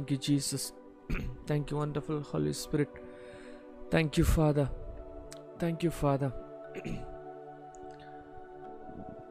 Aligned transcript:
Thank 0.00 0.12
you, 0.12 0.16
Jesus. 0.18 0.72
Thank 1.46 1.70
you, 1.70 1.76
wonderful 1.76 2.20
Holy 2.22 2.54
Spirit. 2.54 2.88
Thank 3.90 4.16
you, 4.16 4.24
Father. 4.26 4.70
Thank 5.58 5.82
you, 5.82 5.90
Father. 5.92 6.30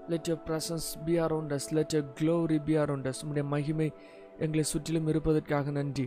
Let 0.09 0.27
your 0.27 0.37
presence 0.47 0.89
be 1.05 1.15
around 1.19 1.49
let 1.49 1.71
Let 1.71 1.95
glory 2.19 2.57
glory 2.59 2.59
be 2.59 2.75
around 2.77 3.07
மகிமை 3.45 3.91
எங்களை 4.39 4.63
சுற்றிலும் 4.63 5.07
இருப்பதற்காக 5.07 5.71
நன்றி 5.71 6.05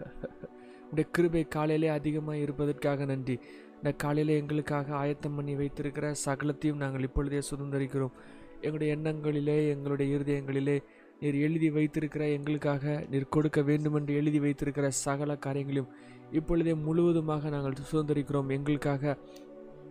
உடைய 0.92 1.06
கிருபை 1.10 1.44
காலையிலே 1.48 1.88
அதிகமாக 1.88 2.36
இருப்பதற்காக 2.36 3.04
நன்றி 3.04 3.36
இந்த 3.76 3.92
காலையிலே 4.04 4.36
எங்களுக்காக 4.42 4.94
ஆயத்தம் 5.02 5.36
பண்ணி 5.36 5.54
வைத்திருக்கிற 5.54 6.14
சகலத்தையும் 6.26 6.82
நாங்கள் 6.84 7.02
இப்பொழுதே 7.02 7.42
சுதந்திரிக்கிறோம் 7.50 8.14
எங்களுடைய 8.62 8.96
எண்ணங்களிலே 8.96 9.58
எங்களுடைய 9.74 10.16
இருதயங்களிலே 10.16 10.78
நீர் 11.22 11.38
எழுதி 11.46 11.68
வைத்திருக்கிற 11.76 12.24
எங்களுக்காக 12.36 12.92
நீர் 13.12 13.32
கொடுக்க 13.36 13.60
வேண்டுமென்று 13.70 14.12
எழுதி 14.20 14.38
வைத்திருக்கிற 14.44 14.86
சகல 15.04 15.36
காரியங்களையும் 15.46 15.90
இப்பொழுதே 16.38 16.74
முழுவதுமாக 16.86 17.50
நாங்கள் 17.54 17.76
சுதந்திரிக்கிறோம். 17.90 18.50
எங்களுக்காக 18.56 19.16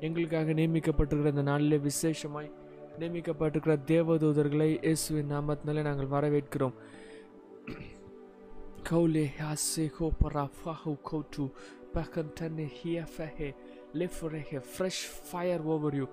எங்களுக்காக 0.07 0.53
நியமிக்கப்பட்டிருக்கிற 0.59 1.33
இந்த 1.35 1.45
நாளிலே 1.51 1.77
விசேஷமாய் 1.89 2.49
நியமிக்கப்பட்டிருக்கிற 3.01 3.75
தேவதூதர்களை 3.93 4.69
இயேசுவின் 4.87 5.31
நாமத்தினாலே 5.35 5.83
நாங்கள் 5.89 6.13
வரவேற்கிறோம். 6.15 6.75
Kaule 8.89 9.23
hase 9.37 9.85
ho 9.95 10.07
para 10.19 10.43
fahu 10.59 10.93
kotu 11.09 11.45
pakantane 11.95 12.65
hiafahe 12.77 13.49
leforehe 13.99 14.59
fresh 14.69 15.03
fire 15.27 15.63
over 15.73 15.95
you 15.99 16.05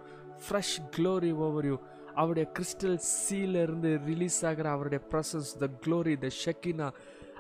fresh 0.44 0.74
glory 0.94 1.30
over 1.46 1.66
you. 1.70 1.76
அவருடைய 2.16 2.50
கிறிஸ்டல் 2.56 2.98
சீலேருந்து 3.14 3.90
ரிலீஸ் 4.04 4.44
ஆகிற 4.44 4.70
அவருடைய 4.70 5.04
presence 5.10 5.50
the 5.58 5.68
glory 5.84 6.14
the 6.18 6.28
shekinah 6.44 6.88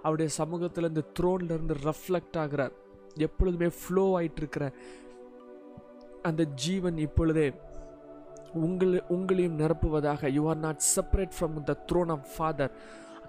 அவருடைய 0.02 0.30
சமூகத்தில் 0.36 0.88
இந்த 0.88 1.02
த்ரோன்ல 1.20 1.58
ரெஃப்ளெக்ட் 1.88 2.38
ஆகிற 2.38 2.70
எப்பொழுதுமே 3.16 3.68
ஃப்ளோ 3.80 4.20
ஆயிட்டு 4.20 4.36
இருக்கிற 4.36 4.72
அந்த 6.22 6.44
ஜீவன் 6.44 6.98
இப்பொழுதே 6.98 7.52
உங்களை 8.52 9.02
உங்களையும் 9.08 9.58
நிரப்புவதாக. 9.62 10.30
You 10.32 10.48
are 10.48 10.56
not 10.56 10.82
separate 10.96 11.34
from 11.38 11.56
the 11.62 11.74
throne 11.92 12.10
of 12.10 12.28
father 12.36 12.72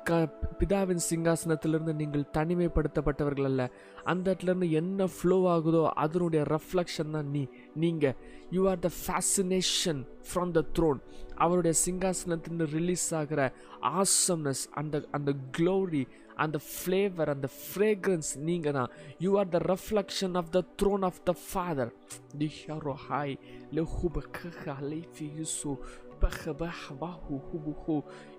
க 0.08 0.18
பிதாவின் 0.60 1.02
சிங்காசனத்திலிருந்து 1.10 1.94
நீங்கள் 1.94 2.30
தனிமைப்படுத்தப்பட்டவர்கள் 2.34 3.44
அல்ல 3.44 3.72
அந்த 4.04 4.34
இடத்துலேருந்து 4.34 4.70
என்ன 4.72 5.06
ஃப்ளோ 5.06 5.48
ஆகுதோ 5.48 5.92
அதனுடைய 5.94 6.44
ரெஃப்ளெக்ஷன் 6.44 7.12
தான் 7.12 7.32
நீ 7.32 7.48
நீங்கள் 7.76 8.16
you 8.52 8.70
are 8.70 8.80
the 8.80 8.92
fascination 9.06 10.06
from 10.32 10.52
the 10.52 10.64
throne 10.74 11.02
அவருடைய 11.36 11.74
சிங்காசனத்திலிருந்து 11.86 12.66
ரிலீஸ் 12.72 13.14
ஆகிற 13.14 13.42
ஆசம்னஸ் 13.82 14.68
அந்த 14.74 15.04
அந்த 15.12 15.36
க்ளோரி 15.58 16.06
அந்த 16.38 16.58
ஃப்ளேவர் 16.58 17.30
அந்த 17.30 17.50
ஃப்ரேக்ரன்ஸ் 17.62 18.38
நீங்கள் 18.40 18.72
தான். 18.72 18.90
You 19.20 19.38
are 19.38 19.50
the 19.50 19.58
reflection 19.58 20.36
of 20.36 20.52
the 20.52 20.64
throne 20.82 21.02
of 21.02 21.22
the 21.24 21.36
father 21.52 21.92
the 22.38 22.48
ஹரோ 22.58 22.94
hi 23.10 23.34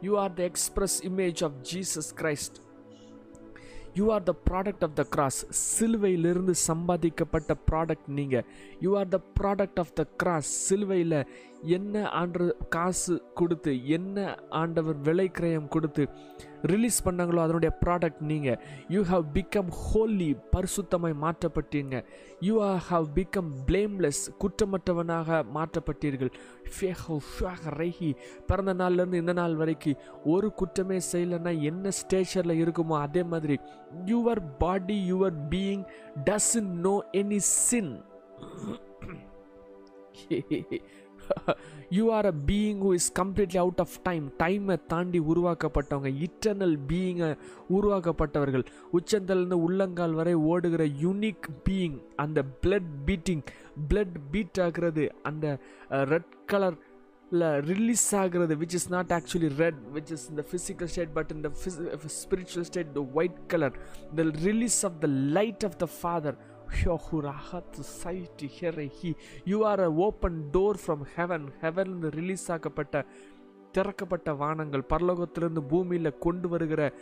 You 0.03 0.17
are 0.17 0.29
the 0.31 0.45
express 0.45 1.01
image 1.03 1.43
of 1.43 1.63
Jesus 1.65 2.13
Christ. 2.13 2.63
You 3.99 4.07
are 4.15 4.25
the 4.29 4.33
product 4.49 4.85
of 4.87 4.97
the 4.99 5.05
cross 5.15 5.39
சிலுவையிலிருந்து 5.69 6.55
சம்பாதிக்கப்பட்ட 6.71 7.55
product 7.71 8.09
நீங்கள் 8.19 8.45
you 8.85 8.91
are 9.01 9.09
the 9.15 9.19
product 9.41 9.81
of 9.83 9.93
the 10.01 10.03
cross 10.23 10.51
சிலுவையில் 10.67 11.17
என்ன 11.63 12.09
ஆண்டு 12.09 12.57
காசு 12.69 13.23
கொடுத்து 13.35 13.87
என்ன 13.87 14.37
ஆண்டவர் 14.49 14.97
விலை 14.97 15.31
கிரயம் 15.39 15.69
கொடுத்து 15.69 16.09
ரிலீஸ் 16.63 17.05
பண்ணாங்களோ 17.05 17.41
அதனுடைய 17.43 17.79
ப்ராடக்ட் 17.85 18.21
நீங்கள் 18.21 18.59
யூ 18.89 19.03
ஹவ் 19.03 19.25
பிகம் 19.35 19.69
ஹோலி 19.69 20.37
பரிசுத்தமாய் 20.55 21.15
மாற்றப்பட்டீங்க. 21.25 22.05
You 22.41 22.63
are 22.63 22.77
have 22.77 23.07
become 23.15 23.51
blameless 23.67 24.31
குற்றமற்றவனாக 24.43 25.45
மாற்றப்பட்டீர்கள். 25.55 26.33
ரைஹி 27.79 28.15
பிறந்த 28.47 28.75
நாள்லேருந்து 28.75 29.15
இந்த 29.15 29.33
நாள் 29.33 29.55
வரைக்கும் 29.55 30.01
ஒரு 30.25 30.53
குற்றமே 30.53 30.99
செய்யலைன்னா 31.13 31.63
என்ன 31.63 31.91
ஸ்டேஷனில் 31.91 32.61
இருக்குமோ 32.65 32.99
அதே 33.01 33.23
மாதிரி. 33.23 33.59
Your 34.07 34.43
body 34.59 35.13
your 35.13 35.39
being 35.51 35.85
doesn't 36.25 36.73
know 36.87 37.03
any 37.13 37.37
sin 37.37 37.95
you 41.91 42.05
are 42.13 42.27
a 42.27 42.35
being 42.47 42.81
who 42.87 42.93
is 42.99 43.11
completely 43.21 43.61
out 43.65 43.83
of 43.85 43.97
time 44.03 44.25
டைமை 44.43 44.77
தாண்டி 44.87 45.21
உருவாக்கப்பட்டவங்க 45.33 46.11
இட்டர்னல் 46.27 46.77
பீயிங்கை 46.89 47.31
உருவாக்கப்பட்டவர்கள். 47.77 48.65
உச்சந்தலேருந்து 48.99 49.59
உள்ளங்கால் 49.67 50.13
வரை 50.13 50.35
ஓடுகிற 50.51 50.85
யூனிக் 51.05 51.49
பீயிங் 51.69 51.99
அந்த 52.17 52.43
பிளட் 52.63 52.93
பீட்டிங் 53.09 53.43
பிளட் 53.91 54.19
பீட் 54.31 54.61
ஆகிறது 54.61 55.07
அந்த 55.23 55.47
ரெட் 56.13 56.35
கலர் 56.47 56.79
இல்லை 57.33 57.49
ரிலீஸ் 57.71 58.05
ஆகிறது 58.15 58.55
which 58.61 58.77
is 58.79 58.91
not 58.91 59.11
actually 59.17 59.49
red 59.63 59.81
which 59.95 60.13
is 60.17 60.25
இந்த 60.31 60.43
ஃபிசிக்கல் 60.51 60.91
ஸ்டேட் 60.93 61.13
பட் 61.13 61.33
இந்த 61.35 61.49
spiritual 62.21 62.67
state 62.71 62.93
the 62.93 63.03
white 63.15 63.41
colour 63.47 63.75
the 64.21 64.25
release 64.47 64.79
of 64.89 64.97
the 65.01 65.09
light 65.39 65.65
of 65.69 65.77
the 65.77 65.89
father 65.99 66.39
you 69.45 69.65
are 69.65 69.81
a 69.81 69.91
open 69.93 70.51
door 70.53 70.79
from 70.85 71.05
heaven 71.15 71.47
ஹெவன்லேருந்து 71.63 72.11
release 72.11 72.51
ஆக்கப்பட்ட 72.51 73.05
திறக்கப்பட்ட 73.73 74.37
வானங்கள் 74.37 74.85
பரலோகத்திலிருந்து 74.89 75.63
பூமியில் 75.67 76.19
கொண்டு 76.19 76.49
வருகிற 76.49 76.93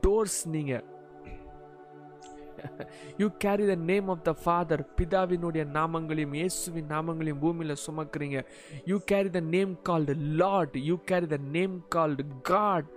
doors 0.00 0.48
நீங்கள் 0.48 0.84
you 3.18 3.30
carry 3.38 3.66
the 3.66 3.74
name 3.74 4.08
of 4.08 4.22
the 4.22 4.34
father 4.44 4.88
பிதாவினுடைய 4.96 5.64
நாமங்களையும் 5.72 6.34
இயேசுவின் 6.34 6.86
நாமங்களையும் 6.86 7.38
பூமியில் 7.38 7.76
சுமக்குறீங்க. 7.86 8.46
You 8.84 8.98
carry 9.04 9.30
the 9.30 9.40
name 9.40 9.82
called 9.82 10.14
Lord 10.14 10.76
you 10.76 10.98
carry 11.04 11.26
the 11.26 11.36
name 11.36 11.82
called 11.88 12.24
God 12.42 12.88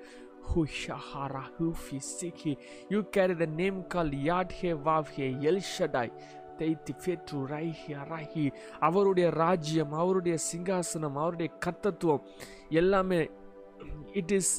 Hushahara 0.49 1.43
Hufi 1.57 2.57
You 2.89 3.03
carry 3.05 3.33
the 3.35 3.47
name 3.47 3.83
called 3.85 4.13
Yadhe 4.29 4.75
Vavhe 4.81 5.25
El 5.45 5.59
Shaddai. 5.73 6.09
தைத்தி 6.59 6.93
ஃபேற்று 7.01 7.37
ரைஹி 7.51 7.93
அராஹி 8.01 8.45
அவருடைய 8.87 9.27
ராஜ்யம் 9.41 9.93
அவருடைய 9.99 10.35
சிங்காசனம் 10.47 11.19
அவருடைய 11.21 11.49
கத்தத்துவம் 11.65 12.25
எல்லாமே 12.81 13.19
it 14.21 14.33
is 14.39 14.51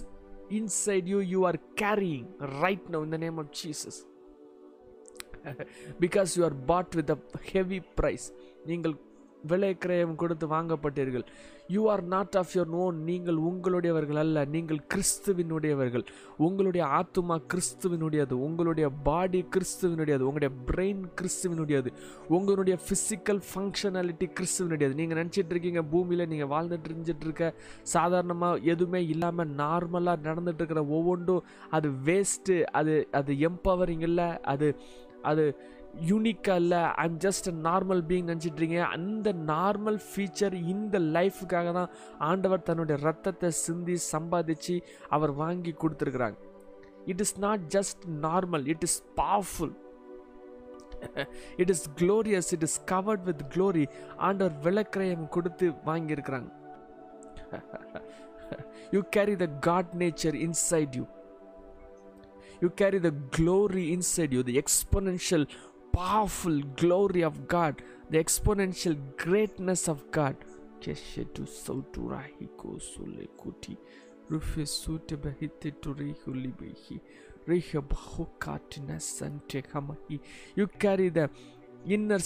inside 0.58 1.08
you 1.12 1.18
you 1.32 1.40
are 1.50 1.58
carrying 1.82 2.24
right 2.62 2.86
now 2.94 3.04
இந்த 3.08 3.18
name 3.24 3.40
of 3.42 3.52
Jesus 3.60 3.98
because 6.00 6.38
you 6.38 6.44
are 6.48 6.58
bought 6.72 6.96
with 7.00 7.12
a 7.16 7.18
heavy 7.52 7.80
price 8.00 8.26
நீங்கள் 8.70 8.96
விலை 9.46 9.76
கிரயம் 9.86 10.14
கொடுத்து 10.14 10.46
வாங்கப்பட்டீர்கள். 10.48 11.24
You 11.68 11.88
are 11.88 12.02
not 12.02 12.36
of 12.36 12.52
your 12.54 12.68
own 12.68 13.02
நீங்கள் 13.04 13.36
உங்களுடையவர்கள் 13.36 14.16
அல்ல. 14.16 14.44
நீங்கள் 14.44 14.80
கிறிஸ்துவினுடையவர்கள். 14.94 16.04
உங்களுடைய 16.36 16.86
ஆத்துமா 16.86 17.36
கிறிஸ்துவினுடையது. 17.54 18.32
உங்களுடைய 18.32 18.88
பாடி 18.88 19.44
கிறிஸ்துவினுடையது. 19.56 20.20
உங்களுடைய 20.20 20.54
பிரெயின் 20.66 21.02
கிறிஸ்துவினுடையது. 21.20 21.92
உங்களுடைய 22.28 22.78
ஃபிசிக்கல் 22.84 23.42
ஃபங்க்ஷனாலிட்டி 23.54 24.28
கிறிஸ்துவினுடையது. 24.40 24.94
நீங்கள் 24.94 25.24
நினச்சிட்டு 25.24 25.50
இருக்கீங்க 25.50 25.82
பூமியில் 25.82 26.28
நீங்கள் 26.28 26.48
வாழ்ந்துட்டு 26.48 26.90
இருந்துட்டு 26.90 27.26
இருக்க 27.28 27.54
சாதாரணமாக 27.82 28.58
எதுவுமே 28.58 29.06
இல்லாமல் 29.06 29.48
நார்மலாக 29.48 30.26
நடந்துட்டு 30.28 30.54
இருக்கிற 30.54 30.84
ஒவ்வொன்றும் 30.84 31.44
அது 31.70 31.90
வேஸ்ட்டு 32.04 32.62
அது 32.62 33.08
அது 33.12 33.32
எம்பவரிங் 33.32 34.00
இல்லை. 34.00 34.40
அது 34.40 34.76
அது 35.22 35.44
யூனிக்காக 36.08 36.60
இல்லை 36.62 36.82
I'm 36.96 37.18
just 37.18 37.48
a 37.48 37.54
normal 37.64 38.02
being 38.08 38.28
நினச்சிட்ருங்க 38.28 38.80
அந்த 38.88 39.32
நார்மல் 39.46 39.98
ஃபீச்சர் 40.06 40.54
இந்த 40.68 40.98
லைஃபுக்காக 41.16 41.72
தான் 41.72 41.90
ஆண்டவர் 42.18 42.62
தன்னுடைய 42.62 42.98
ரத்தத்தை 43.02 43.50
சிந்தி 43.58 43.96
சம்பாதிச்சு 44.12 44.76
அவர் 45.08 45.34
வாங்கி 45.34 45.74
கொடுத்துருக்குறாங்க 45.82 46.38
it 47.06 47.20
is 47.20 47.36
not 47.38 47.64
just 47.68 48.02
normal 48.22 48.66
it 48.66 48.82
is 48.82 48.98
powerful 49.16 49.74
it 51.56 51.70
is 51.70 51.84
glorious 51.96 52.50
it 52.52 52.62
is 52.62 52.80
covered 52.84 53.24
with 53.24 53.44
glory 53.54 53.84
ஆண்டவர் 54.18 54.56
விளக்கிரயம் 54.62 55.28
கொடுத்து 55.28 55.68
வாங்கியிருக்கிறாங்க 55.84 56.48
you 58.92 59.00
carry 59.10 59.34
the 59.36 59.48
God 59.60 59.90
nature 59.94 60.36
inside 60.46 60.94
you 60.96 61.04
you 62.62 62.68
carry 62.76 62.98
the 63.00 63.10
glory 63.36 63.84
inside 63.96 64.32
you 64.32 64.42
the 64.42 64.52
exponential 64.62 65.42
powerful 65.92 66.56
glory 66.80 67.22
of 67.30 67.34
god 67.54 67.74
the 68.12 68.18
exponential 68.24 68.94
greatness 69.24 69.82
of 69.92 69.98
god 70.18 70.36
keshetu 70.84 71.46
sauturahi 71.64 72.46
kosule 72.60 73.26
kuti 73.42 73.74
rufe 74.30 74.62
sute 74.66 75.14
bahite 75.24 75.70
turihuli 75.84 76.52
behi 76.60 76.96
riha 77.50 77.80
bahukatina 77.92 78.96
sante 79.00 79.58
kamahi 79.72 80.16
you 80.58 80.66
carry 80.84 81.08
the 81.18 81.26
inner 81.96 82.22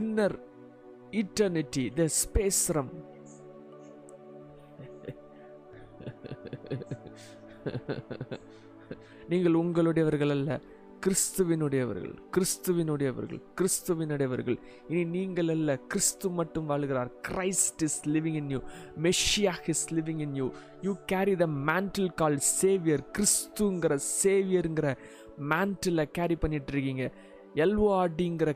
inner 0.00 0.32
eternity 1.22 1.84
the 2.00 2.08
space 2.22 2.62
realm 2.76 2.90
நீங்கள் 9.30 9.58
உங்களுடையவர்கள் 9.62 10.32
அல்ல 10.36 10.50
கிறிஸ்துவினுடையவர்கள் 11.04 12.14
கிறிஸ்துவினுடையவர்கள் 12.34 13.40
கிறிஸ்துவினுடையவர்கள். 13.58 14.56
இனி 14.88 15.02
நீங்கள் 15.16 15.50
அல்ல 15.54 15.76
கிறிஸ்து 15.92 16.28
மட்டும் 16.38 16.66
வாழுகிறார். 16.70 17.10
Christ 17.28 17.82
is 17.88 18.00
living 18.14 18.38
in 18.40 18.50
you 18.54 18.60
மெஷியாக 19.06 19.70
is 19.74 19.86
living 19.98 20.22
in 20.26 20.34
you 20.40 20.46
you 20.86 20.92
carry 21.12 21.34
the 21.44 21.46
mantle 21.70 22.10
call 22.20 22.38
saviour 22.60 23.04
கிறிஸ்துங்கிற 23.16 23.98
சேவியருங்கிற 24.22 24.90
mantle 25.52 26.10
carry 26.18 26.36
பண்ணிட்டு 26.44 26.72
இருக்கீங்க 26.74 27.04
எல்ஓஆர்டிங்கிற 27.64 28.52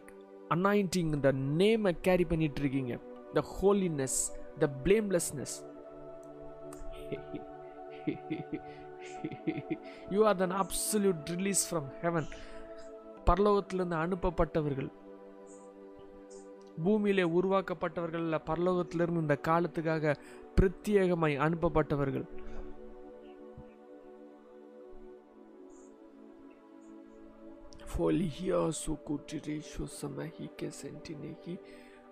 அனாயிண்டிங் 0.56 1.12
இந்த 1.18 1.32
நேமை 1.60 1.92
கேரி 2.08 2.24
பண்ணிட்டு 2.32 2.60
இருக்கீங்க 2.62 2.94
the 3.38 3.42
holiness 3.56 4.18
the 4.62 4.68
blamelessness 4.84 5.56
you 10.10 10.20
are 10.28 10.40
then 10.42 10.56
absolute 10.62 11.30
release 11.36 11.62
from 11.68 11.88
heaven 12.02 12.28
பரலோகத்திலிருந்து 13.26 13.96
அனுப்பப்பட்டவர்கள் 14.04 14.90
பூமியிலே 16.84 17.24
உருவாக்கப்பட்டவர்களில் 17.38 18.44
பரலோகத்திலிருந்து 18.50 19.24
இந்த 19.24 19.36
காலத்துக்காக 19.48 20.14
பிரத்யேகமாய் 20.56 21.36
அனுப்பப்பட்டவர்கள் 21.46 22.26
Folhia 27.86 28.70
su 28.72 28.92
cutireșu 29.06 29.84
să 29.86 30.08
mehi 30.16 30.46
că 30.56 30.68
sentinehi, 30.70 31.58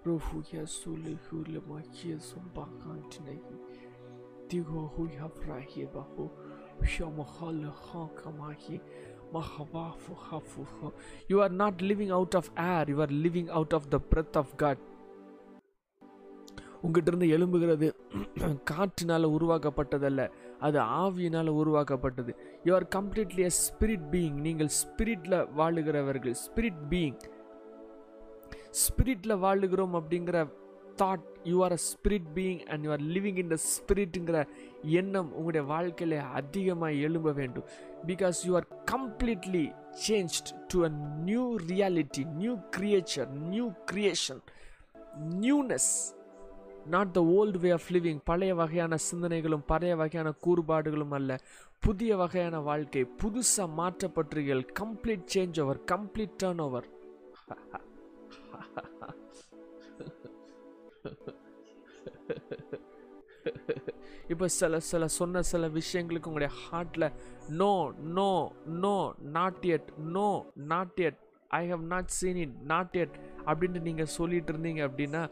rofuia 0.02 0.64
su 0.66 0.90
lehule 1.04 1.62
machie 1.68 2.16
sunt 2.18 2.48
bacantinehi, 2.54 3.56
digo 4.48 4.80
huia 4.94 5.28
frahie 5.28 5.88
you 11.28 11.40
are 11.40 11.48
not 11.48 11.80
living 11.80 12.10
out 12.10 12.34
of 12.34 12.50
air 12.56 12.84
you 12.88 13.00
are 13.00 13.12
living 13.26 13.48
out 13.50 13.72
of 13.72 13.90
the 13.90 14.00
breath 14.12 14.36
of 14.36 14.56
God. 14.56 14.78
உங்ககிட்ட 16.82 17.10
இருந்து 17.10 17.26
எழும்புகிறது 17.36 17.86
காற்றினால் 18.64 19.26
உருவாக்கப்பட்டதல்ல 19.36 20.22
அது 20.58 20.78
ஆவியினால் 20.78 21.48
உருவாக்கப்பட்டது. 21.48 22.32
You 22.64 22.74
are 22.74 22.86
completely 22.96 23.44
a 23.44 23.52
spirit 23.64 24.06
being 24.12 24.38
நீங்கள் 24.46 24.70
ஸ்பிரிட்டில் 24.80 25.36
வாழுகிறவர்கள் 25.58 26.36
spirit 26.44 26.80
being 26.90 27.18
ஸ்பிரிட்டில் 28.84 29.36
வாழுகிறோம் 29.44 29.94
அப்படிங்கிற 30.00 30.46
thought 30.96 31.29
you 31.44 31.64
are 31.64 31.72
a 31.72 31.80
spirit 31.90 32.28
being 32.34 32.60
and 32.66 32.84
you 32.84 32.90
are 32.90 33.04
living 33.16 33.36
in 33.36 33.48
the 33.48 33.58
ஸ்பிரிட்டுங்கிற 33.72 34.46
எண்ணம் 35.00 35.30
உங்களுடைய 35.32 35.62
வாழ்க்கையில 35.72 36.18
அதிகமாக 36.30 36.92
எழும்ப 37.06 37.32
வேண்டும். 37.32 37.66
Because 38.06 38.38
you 38.46 38.54
are 38.54 38.68
completely 38.92 39.72
change 40.06 40.36
to 40.68 40.84
a 40.84 40.90
new 41.28 41.58
reality 41.72 42.24
new 42.24 42.56
creature 42.76 43.30
new 43.52 43.66
creation 43.92 44.42
newness 45.44 45.90
not 46.86 47.10
the 47.12 47.22
old 47.38 47.58
way 47.64 47.70
of 47.70 47.90
living 47.96 48.20
பழைய 48.24 48.54
வகையான 48.54 48.96
சிந்தனைகளும் 49.10 49.66
பழைய 49.66 49.96
வகையான 49.96 50.28
கூறுபாடுகளும் 50.44 51.16
அல்ல. 51.18 51.40
புதிய 51.80 52.16
வகையான 52.16 52.60
வாழ்க்கை 52.60 53.02
புதுசாக 53.22 53.66
மாற்றப்பட்டீர்கள் 53.78 54.62
complete 54.80 55.28
change 55.34 55.60
over 55.62 55.80
complete 55.92 56.34
turn 56.42 56.60
over 56.66 56.88
இப்போ 64.32 64.46
சில 64.58 64.78
சில 64.88 65.04
சொன்ன 65.18 65.42
சில 65.50 65.68
விஷயங்களுக்கு 65.78 66.30
உங்களுடைய 66.30 66.52
ஹார்ட்டில் 66.64 67.06
no 67.60 67.72
no 68.18 68.30
no 68.84 68.96
not 69.36 69.66
yet 69.76 69.88
no 70.16 70.28
not 70.72 71.00
yet 71.08 71.20
I 71.60 71.62
have 71.68 71.84
not 71.92 72.10
seen 72.18 72.40
it 72.44 72.56
not 72.72 72.96
yet 73.02 73.14
அப்படின்ட்டு 73.46 73.86
நீங்கள் 73.88 74.12
சொல்லிட்டு 74.18 74.52
இருந்தீங்க 74.54 74.82
அப்படின்னா 74.88 75.22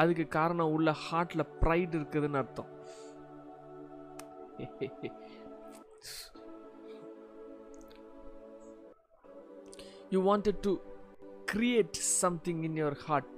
அதுக்கு 0.00 0.24
காரணம் 0.38 0.72
உள்ள 0.74 0.90
ஹார்ட்ல 1.04 1.42
ப்ரைட் 1.62 1.94
இருக்குதுன்னு 1.98 2.40
அர்த்தம். 2.42 2.70
You 10.12 10.20
wanted 10.28 10.60
to 10.60 10.72
create 11.52 11.98
something 12.20 12.62
in 12.62 12.78
your 12.82 13.00
heart 13.06 13.32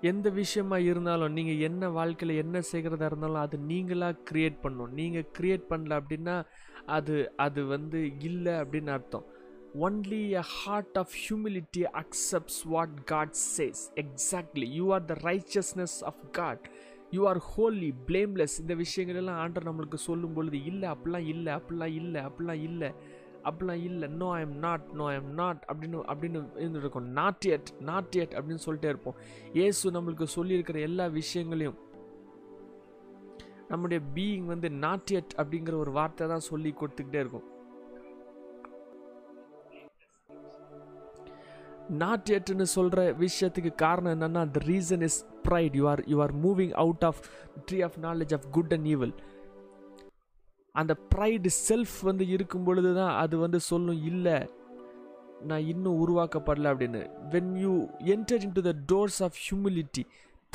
எந்த 0.00 0.28
விஷயமா 0.30 0.76
இருந்தாலும் 0.78 1.32
நீங்கள் 1.32 1.62
என்ன 1.68 1.88
வாழ்க்கையில் 1.90 2.40
என்ன 2.42 2.58
செய்கிறதா 2.70 3.06
இருந்தாலும் 3.10 3.44
அது 3.44 3.56
நீங்களாக 3.70 4.20
க்ரியேட் 4.30 4.58
பண்ணணும் 4.64 4.92
நீங்கள் 4.98 5.26
க்ரியேட் 5.38 5.64
பண்ணல 5.70 5.98
அப்படின்னா 6.00 6.36
அது 6.96 7.14
அது 7.36 7.60
வந்து 7.66 7.98
இல்லை 8.20 8.52
அப்படின்னு 8.52 8.92
அர்த்தம். 8.96 9.26
Only 9.74 10.30
a 10.30 10.40
heart 10.40 10.98
of 10.98 11.14
humility 11.28 11.82
accepts 12.02 12.60
what 12.64 13.04
God 13.04 13.34
says 13.56 13.82
exactly 13.94 14.68
you 14.70 14.92
are 14.92 15.04
the 15.04 15.16
richness 15.22 16.04
of 16.04 16.30
God 16.30 16.70
you 17.10 17.28
are 17.28 17.38
holy 17.38 17.94
blameless 18.06 18.60
இந்த 18.60 18.74
விஷயங்களெல்லாம் 18.74 19.40
ஆண்டர் 19.44 19.68
நம்மளுக்கு 19.68 19.94
சொல்லும் 19.94 20.32
பொழுது 20.32 20.64
இல்லை 20.64 20.88
அப்படிலாம் 20.90 21.26
இல்லை 21.26 21.52
அப்படிலாம் 21.54 21.94
இல்லை 21.94 22.20
அப்படிலாம் 22.20 22.62
இல்லை 22.62 22.90
அப்படிலாம் 23.44 23.82
இல்லை. 23.82 24.08
No 24.08 24.32
I 24.32 24.40
am 24.40 24.56
not 24.56 24.86
no 24.92 25.06
I 25.06 25.14
am 25.14 25.30
not 25.34 25.60
அப்படின்னு 25.72 25.98
அப்படின்னு 26.12 26.40
இருந்திருக்கும். 26.56 27.06
நாட் 27.08 27.44
எட் 27.46 27.80
நாட் 27.80 28.16
எட் 28.16 28.34
அப்படின்னு 28.38 28.64
சொல்லிட்டே 28.66 28.84
இருப்போம். 28.84 29.14
ஏசு 29.54 29.90
நம்மளுக்கு 29.90 30.26
சொல்லியிருக்கிற 30.36 30.80
எல்லா 30.80 31.06
விஷயங்களையும் 31.06 31.78
நம்முடைய 33.68 34.04
பீயிங் 34.14 34.44
வந்து 34.44 34.70
நாட் 34.70 35.10
எட் 35.10 35.32
அப்படிங்கிற 35.36 35.76
ஒரு 35.76 35.90
வார்த்தை 35.90 36.28
தான் 36.28 36.40
சொல்லி 36.40 36.74
கொடுத்துக்கிட்டே 36.80 37.14
இருக்கும். 37.14 37.57
நாட் 41.88 42.30
எட்னு 42.30 42.62
சொல்கிற 42.62 43.12
விஷயத்துக்கு 43.12 43.74
காரணம் 43.74 44.12
என்னென்னா 44.12 44.50
the 44.50 44.60
reason 44.66 45.02
is 45.02 45.24
pride 45.48 45.76
you 45.76 45.88
are 45.88 46.02
you 46.06 46.22
are 46.22 46.34
moving 46.42 46.70
out 46.70 47.04
of 47.04 47.20
tree 47.70 47.82
of 47.82 47.98
knowledge 48.02 48.34
of 48.34 48.50
good 48.50 48.72
and 48.72 48.84
evil 48.86 49.12
அந்த 50.72 50.96
ப்ரைடு 51.14 51.46
செல்ஃப் 51.68 52.04
வந்து 52.04 52.28
இருக்கும் 52.28 52.64
பொழுது 52.64 52.94
தான் 52.94 53.16
அது 53.16 53.38
வந்து 53.38 53.60
சொல்லும் 53.60 54.02
இல்லை 54.04 54.46
நான் 55.42 55.64
இன்னும் 55.64 56.06
உருவாக்கப்படல 56.06 56.72
அப்படின்னு. 56.72 57.06
When 57.30 57.56
you 57.56 57.88
enter 57.98 58.42
in 58.42 58.52
to 58.52 58.60
the 58.60 58.74
doors 58.86 59.22
of 59.22 59.34
humility 59.50 60.06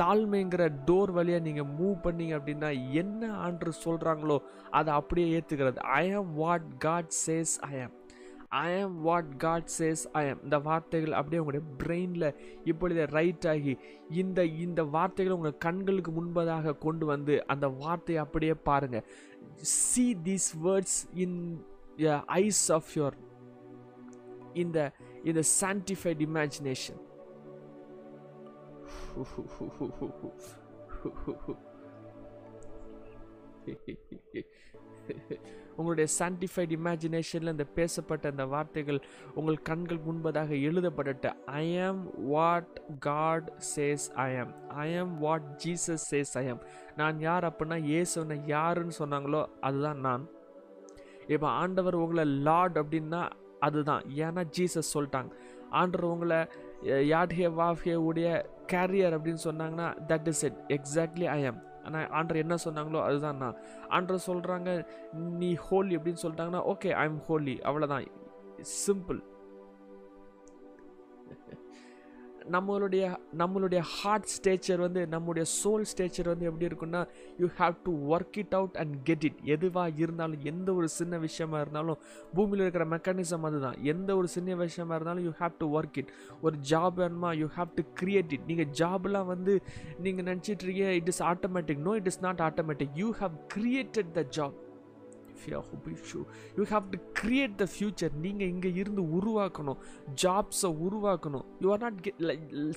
தாழ்மைங்கிற 0.01 0.71
door 0.85 1.11
வழியாக 1.11 1.43
நீங்கள் 1.43 1.67
மூவ் 1.79 1.95
பண்ணீங்க 2.03 2.39
அப்படின்னா 2.39 2.91
என்ன 2.91 3.33
ஆண்டு 3.33 3.73
சொல்கிறாங்களோ 3.85 4.41
அதை 4.69 4.93
அப்படியே 4.93 5.39
ஏற்றுக்கிறது 5.39 5.77
ஐ 5.77 6.11
ஆம் 6.11 6.35
வாட் 6.35 6.77
காட் 6.77 7.11
சேஸ் 7.27 7.59
ஐ 7.59 7.81
ஆம் 7.81 8.02
ஐ 8.59 8.69
ஆம் 8.81 8.95
வாட் 9.01 9.29
காட் 9.37 9.69
சேஸ் 9.77 10.03
ஐ 10.13 10.23
ஆம் 10.29 10.41
இந்த 10.43 10.57
வார்த்தைகள் 10.59 11.13
அப்படியே 11.13 11.41
உங்களுடைய 11.41 11.65
பிரெயினில் 11.83 12.27
இப்பொழுது 12.63 13.05
ரைட் 13.11 13.47
ஆகி 13.47 13.73
இந்த 14.13 14.45
இந்த 14.57 14.83
வார்த்தைகளை 14.89 15.35
உங்கள் 15.35 15.57
கண்களுக்கு 15.57 16.11
முன்பதாக 16.11 16.75
கொண்டு 16.77 17.05
வந்து 17.05 17.35
அந்த 17.45 17.67
வார்த்தையை 17.79 18.21
அப்படியே 18.21 18.55
பாருங்கள் 18.63 19.05
see 19.75 20.05
these 20.23 20.49
words 20.65 20.99
in 21.15 21.39
eyes 22.37 22.63
of 22.71 22.91
your 22.95 23.17
இந்த 24.53 24.79
இந்த 25.23 25.41
சான்டிஃபைட் 25.59 26.23
இமேஜினேஷன் 26.25 27.01
உங்களுடைய 35.75 36.07
சான்டிஃபைட் 36.19 36.73
இமேஜினேஷனில் 36.77 37.53
இந்த 37.55 37.65
பேசப்பட்ட 37.77 38.29
அந்த 38.29 38.45
வார்த்தைகள் 38.45 38.99
உங்கள் 39.35 39.59
கண்கள் 39.69 39.99
முன்பதாக 40.07 40.59
எழுதப்படட்ட. 40.69 41.31
ஐ 41.45 41.65
ஆம் 41.79 42.01
வாட் 42.33 42.81
காட் 42.99 43.49
சேஸ் 43.75 44.05
ஐ 44.27 44.37
ஆம் 44.37 44.53
ஐ 44.85 44.97
ஆம் 44.97 45.13
வாட் 45.19 45.47
ஜீசஸ் 45.65 46.05
சேஸ் 46.11 46.33
ஐ 46.43 46.45
ஆம் 46.49 46.61
நான் 46.95 47.19
யார் 47.19 47.47
அப்படின்னா 47.49 47.79
ஏசுன 47.99 48.39
யாருன்னு 48.45 48.99
சொன்னாங்களோ 48.99 49.43
அதுதான் 49.61 49.99
நான். 49.99 50.25
இப்போ 51.27 51.47
ஆண்டவர் 51.47 51.95
உங்களை 51.95 52.23
லார்ட் 52.49 52.77
அப்படின்னா 52.83 53.23
அதுதான். 53.59 54.03
ஏன்னா 54.25 54.41
ஜீசஸ் 54.57 54.93
சொல்லிட்டாங்க. 54.93 55.31
ஆண்டவர் 55.69 56.11
உங்களை 56.13 56.39
யாட்ஹே 57.11 57.47
வாஃப்ஹே 57.59 57.93
உடைய 58.07 58.29
கேரியர் 58.71 59.15
அப்படின்னு 59.17 59.43
சொன்னாங்கன்னா 59.49 59.87
that 60.09 60.27
is 60.31 60.43
it 60.43 60.59
exactly 60.67 61.27
I 61.37 61.39
am 61.45 61.61
ஆனால் 61.83 62.09
ஆண்டர் 62.09 62.35
என்ன 62.35 62.55
சொன்னாங்களோ 62.65 63.03
அதுதான் 63.03 63.37
நான். 63.37 63.57
ஆண்டர் 63.89 64.25
சொல்கிறாங்க 64.25 64.69
நீ 65.13 65.55
ஹோலி 65.55 65.97
அப்படின்னு 65.97 66.23
சொல்லிட்டாங்கன்னா 66.23 66.63
ஓகே 66.65 66.91
ஐ 66.91 67.05
எம் 67.05 67.21
ஹோலி 67.27 67.59
அவ்வளோதான் 67.63 68.05
சிம்பிள் 68.87 69.21
நம்மளுடைய 72.51 73.17
நம்மளுடைய 73.37 73.79
ஹார்ட் 73.93 74.27
ஸ்டேச்சர் 74.35 74.77
வந்து 74.77 75.07
நம்மளுடைய 75.11 75.45
சோல் 75.63 75.85
ஸ்டேச்சர் 75.91 76.27
வந்து 76.27 76.45
எப்படி 76.45 76.67
இருக்குன்னா 76.67 77.07
you 77.39 77.47
have 77.57 77.73
to 77.83 78.15
work 78.15 78.37
it 78.37 78.53
out 78.53 78.75
and 78.75 79.03
get 79.03 79.23
it 79.23 79.39
எதுவாக 79.43 79.91
இருந்தாலும் 79.95 80.39
எந்த 80.43 80.73
ஒரு 80.73 80.87
சின்ன 80.89 81.17
விஷயமா 81.17 81.59
இருந்தாலும் 81.59 81.97
பூமியில் 82.33 82.59
இருக்கிற 82.59 82.85
மெக்கானிசம் 82.85 83.43
அதுதான். 83.43 83.77
எந்த 83.83 84.15
ஒரு 84.15 84.27
சின்ன 84.27 84.55
விஷயமா 84.55 84.95
இருந்தாலும் 84.95 85.23
you 85.23 85.31
have 85.39 85.51
to 85.57 85.81
work 85.81 85.97
it 85.97 86.11
ஒரு 86.41 86.57
ஜாப் 86.69 86.97
வேணுமா 86.97 87.37
you 87.37 87.47
have 87.57 87.67
to 87.75 87.83
create 88.01 88.33
it 88.33 88.47
நீங்கள் 88.47 88.67
ஜாப்லாம் 88.79 89.25
வந்து 89.25 89.61
நீங்கள் 89.99 90.25
நினச்சிட்டு 90.25 90.63
இருக்கீங்க 90.63 90.93
it 90.93 91.07
is 91.07 91.23
automatic 91.23 91.77
no 91.77 91.95
it 91.95 92.07
is 92.07 92.21
not 92.21 92.39
automatic 92.39 92.89
you 92.95 93.13
have 93.19 93.31
created 93.55 94.11
the 94.11 94.25
job 94.37 94.57
you 95.51 96.65
have 96.73 96.85
to 96.93 96.99
create 97.21 97.55
the 97.61 97.67
future 97.73 98.13
நீங்கள் 98.25 98.51
இங்கே 98.53 98.71
இருந்து 98.81 99.03
உருவாக்கணும். 99.17 99.79
ஜாப்ஸை 100.23 100.71
உருவாக்கணும். 100.87 101.45
You 101.59 101.71
are 101.71 101.83
not 101.85 102.01
get 102.07 102.21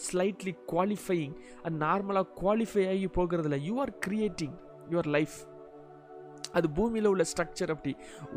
slightly 0.09 0.55
qualifying 0.73 1.35
and 1.63 1.77
நார்மலாக 1.83 2.27
குவாலிஃபை 2.43 2.87
ஆகி 2.95 3.11
போகிறதில்ல. 3.19 3.61
You 3.69 3.77
are 3.85 3.93
creating 4.07 4.57
your 4.91 5.11
life 5.19 5.37
அது 6.53 6.67
பூமியில் 6.71 7.09
உள்ள 7.11 7.25
ஸ்ட்ரக்சர் 7.31 7.73
அப்படி. 7.75 7.93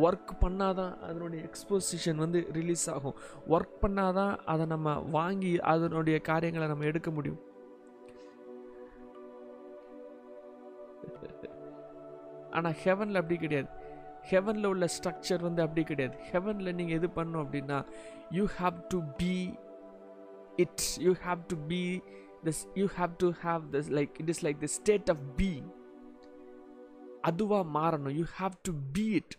ஒர்க் 0.05 0.31
பண்ணாதான் 0.43 0.93
அதனுடைய 1.07 1.41
எக்ஸ்போசிஷன் 1.49 2.15
வந்து 2.15 2.39
ரிலீஸ் 2.53 2.85
ஆகும். 2.89 3.15
ஒர்க் 3.55 3.77
பண்ணாதான் 3.81 4.33
அதை 4.53 4.65
நம்ம 4.73 4.95
வாங்கி 5.17 5.51
அதனுடைய 5.73 6.19
காரியங்களை 6.29 6.67
நம்ம 6.67 6.85
எடுக்க 6.85 7.11
முடியும். 7.11 7.39
ஆனால் 12.57 12.77
ஹெவனில் 12.83 13.19
அப்படி 13.21 13.37
கிடையாது. 13.39 13.69
ஹெவனில் 14.29 14.69
உள்ள 14.73 14.85
ஸ்ட்ரக்சர் 14.95 15.41
வந்து 15.47 15.61
அப்படி 15.61 15.83
கிடையாது. 15.83 16.17
ஹெவனில் 16.31 16.77
நீங்கள் 16.79 16.97
எது 16.99 17.09
பண்ணணும் 17.15 17.43
அப்படின்னா 17.45 17.79
you 18.37 18.45
have 18.59 18.77
to 18.93 18.99
be 19.17 19.33
it 20.63 20.85
you 21.07 21.13
have 21.25 21.41
to 21.51 21.57
be 21.67 21.83
this 22.45 22.61
you 22.73 22.87
have 22.97 23.13
to 23.17 23.29
have 23.43 23.63
this 23.75 23.91
like 23.97 24.15
it 24.23 24.31
is 24.33 24.43
like 24.45 24.59
the 24.65 24.69
state 24.77 25.09
of 25.15 25.23
be 25.35 25.51
அதுவாக 27.29 27.65
மாறணும். 27.77 28.15
You 28.19 28.25
have 28.39 28.57
to 28.61 28.73
be 28.97 29.05
it 29.19 29.35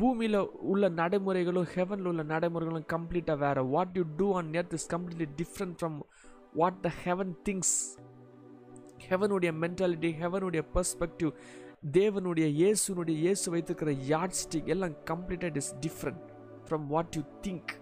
பூமியில் 0.00 0.38
உள்ள 0.72 0.88
நடைமுறைகளும் 1.00 1.66
ஹெவனில் 1.74 2.08
உள்ள 2.10 2.22
நடைமுறைகளும் 2.22 2.86
கம்ப்ளீட்டாக 2.92 3.38
வேறு. 3.44 3.62
What 3.74 3.96
you 3.98 4.04
do 4.16 4.28
on 4.38 4.52
earth 4.60 4.76
is 4.78 4.88
completely 4.94 5.28
different 5.40 5.76
from 5.80 5.98
what 6.60 6.78
the 6.86 6.90
heaven 7.04 7.34
things 7.48 7.74
ஹெவனுடைய 9.08 9.50
mentality 9.62 10.10
ஹெவனுடைய 10.22 10.62
பர்ஸ்பெக்டிவ் 10.74 11.30
தேவனுடைய 11.82 12.48
இயேசுனுடைய 12.60 13.16
இயேசு 13.24 13.46
வைத்திருக்கிற 13.52 13.92
யார்ட் 14.10 14.38
ஸ்டிக் 14.40 14.72
எல்லாம் 14.74 14.96
கம்ப்ளீட்டாக 15.10 15.50
it 15.52 15.60
is 15.62 15.72
different 15.86 16.26
from 16.66 16.84
what 16.94 17.16
you 17.18 17.22
think 17.46 17.72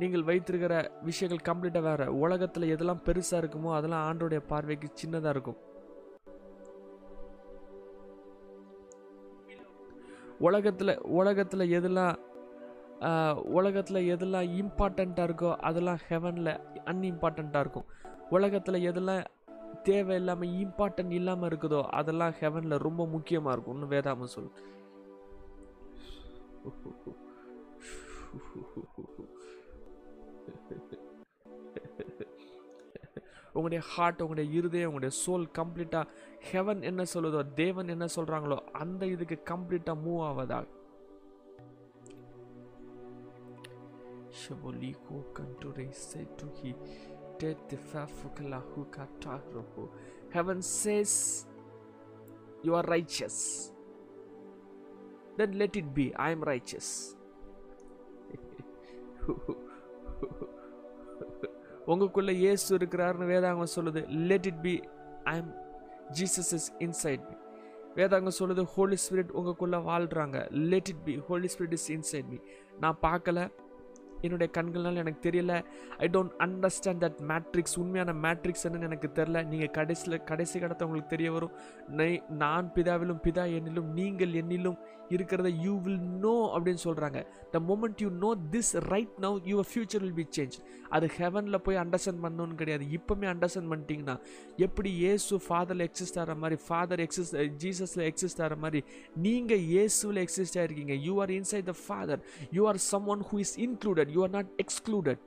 நீங்கள் 0.00 0.26
வைத்திருக்கிற 0.28 0.74
விஷயங்கள் 1.08 1.46
கம்ப்ளீட்டாக 1.48 1.86
வேறு. 1.86 2.06
உலகத்தில் 2.24 2.70
எதெல்லாம் 2.74 3.04
பெருசாக 3.06 3.40
இருக்குமோ 3.42 3.70
அதெல்லாம் 3.78 4.04
ஆண்டோடைய 4.08 4.40
பார்வைக்கு 4.52 4.88
சின்னதாக 5.00 5.34
இருக்கும். 5.34 5.58
உலகத்தில் 10.38 10.98
உலகத்தில் 10.98 11.70
எதெல்லாம் 11.70 12.16
உலகத்தில் 13.48 14.06
எதெல்லாம் 14.14 14.48
இம்பார்ட்டண்ட்டாக 14.60 15.26
இருக்கோ 15.28 15.50
அதெல்லாம் 15.58 16.00
ஹெவனில் 16.08 16.52
அன்இம்பார்ட்டண்ட்டாக 16.84 17.60
இருக்கும். 17.60 17.88
உலகத்தில் 18.30 18.86
எதெல்லாம் 18.90 19.24
தேவையில்லாமல் 19.82 20.48
இம்பார்ட்டன்ட் 20.48 21.10
இல்லாமல் 21.10 21.48
இருக்குதோ 21.50 21.80
அதெல்லாம் 21.90 22.34
ஹெவனில் 22.40 22.84
ரொம்ப 22.86 23.06
முக்கியமாக 23.06 23.54
இருக்கும்னு 23.54 23.92
வேதாம 23.94 24.24
சொல் 24.24 24.50
உங்களுடைய 33.52 33.82
ஹார்ட் 33.86 34.22
உங்களுடைய 34.22 34.48
இருதயம் 34.58 34.88
உங்களுடைய 34.88 35.12
சோல் 35.22 35.46
கம்ப்ளீட்டாக 35.58 36.10
ஹெவன் 36.40 36.82
என்ன 36.82 37.02
சொல்லுதோ 37.12 37.40
தேவன் 37.54 37.88
என்ன 37.88 38.06
சொல்கிறாங்களோ 38.16 38.58
அந்த 38.82 39.06
இதுக்கு 39.06 39.38
கம்ப்ளீட்டாக 39.52 40.02
மூவ் 40.06 40.24
ஆவதா 40.30 40.60
Shaboliko 44.40 45.24
kanture 45.36 45.86
to 46.38 46.46
he 46.58 46.74
dead 47.38 47.56
the 47.68 47.76
fafukala 47.76 48.62
who 48.70 48.84
kataroho. 48.86 49.88
Heaven 50.30 50.62
says 50.62 51.12
you 52.62 52.74
are 52.74 52.82
righteous. 52.84 53.72
Then 55.36 55.58
let 55.58 55.74
it 55.76 55.92
be. 55.92 56.14
I 56.16 56.30
am 56.30 56.42
righteous. 56.44 56.88
உங்களுக்குள்ள 61.86 62.32
இயேசு 62.40 62.68
இருக்கிறார்னு 62.74 63.26
வேதாங்கம் 63.30 63.74
சொல்லுது 63.74 64.00
let 64.30 64.46
it 64.50 64.62
be 64.66 64.74
I 65.32 65.34
am 65.38 65.52
Jesus 66.12 66.52
is 66.52 66.72
inside 66.78 67.24
me 67.28 67.36
வேதாங்க 67.96 68.30
சொல்லுது 68.38 68.62
Holi 68.62 68.96
spirit 69.04 69.32
உங்களுக்குள்ளே 69.38 69.78
வாழ்கிறாங்க 69.90 70.50
let 70.50 70.88
it 70.88 71.04
be 71.04 71.16
Holy 71.28 71.48
Spirit 71.58 71.72
is 71.72 71.90
inside 71.92 72.28
me 72.28 72.38
நான் 72.80 72.98
பார்க்கல. 73.02 73.50
என்னுடைய 74.20 74.52
கண்கள்னால 74.56 74.94
எனக்கு 74.94 75.30
தெரியல. 75.30 75.64
I 75.98 76.08
don't 76.08 76.32
understand 76.38 77.00
that 77.00 77.16
matrix 77.28 77.78
உண்மையான 77.78 78.12
மேட்ரிக்ஸ் 78.12 78.66
என்னன்னு 78.66 78.80
எனக்கு 78.80 79.10
தெரில 79.14 79.44
நீங்கள் 79.44 79.70
கடைசியில் 79.70 80.24
கடைசி 80.24 80.60
கடத்த 80.60 80.84
உங்களுக்கு 80.84 81.16
தெரிய 81.16 81.32
வரும். 81.32 81.50
நை- 81.96 82.28
நான் 82.28 82.70
பிதாவிலும் 82.74 83.20
பிதா 83.22 83.60
என்னிலும் 83.60 83.84
நீங்கள் 83.84 84.28
என்னிலும் 84.28 84.78
இருக்கிறத 85.08 85.60
யூ 85.60 85.80
வில் 85.80 86.00
நோ 86.00 86.52
அப்படின்னு 86.56 86.76
சொல்கிறாங்க 86.84 87.26
the 87.50 87.58
moment 87.58 87.94
you 87.96 88.10
know 88.10 88.34
this 88.50 88.80
right 88.80 89.12
now 89.20 89.38
your 89.44 89.64
future 89.74 90.00
will 90.00 90.14
be 90.14 90.28
change 90.36 90.52
அது 90.88 91.10
ஹெவனில் 91.18 91.58
போய் 91.58 91.76
அண்டர்ஸ்டாண்ட் 91.76 92.18
பண்ணணும்னு 92.22 92.54
கிடையாது. 92.54 92.84
இப்போவுமே 92.84 93.22
அண்டர்ஸ்டாண்ட் 93.22 93.68
பண்ணிட்டீங்கன்னா 93.70 94.20
எப்படி 94.56 94.98
ஏசு 94.98 95.36
ஃபாதரில் 95.36 95.88
எக்ஸிஸ்ட் 95.88 96.18
ஆகிற 96.18 96.34
மாதிரி 96.34 96.60
ஃபாதர் 96.68 97.00
எக்ஸிஸ்ட் 97.00 97.52
ஜீசஸில் 97.62 98.12
எக்ஸிஸ்ட் 98.12 98.40
ஆகிற 98.40 98.56
மாதிரி 98.56 98.84
நீங்கள் 99.14 99.60
ஏசுவில் 99.60 100.26
exist 100.26 100.54
ஆகிருக்கீங்க. 100.54 100.92
You 100.92 101.20
are 101.20 101.30
inside 101.30 101.62
the 101.62 101.72
father 101.86 102.24
you 102.50 102.66
are 102.66 102.76
someone 103.06 103.22
who 103.32 103.38
is 103.38 103.60
included 103.60 104.07
excluded 104.08 104.14
you 104.14 104.22
are 104.24 104.30
not 104.30 104.46
excluded 104.58 105.18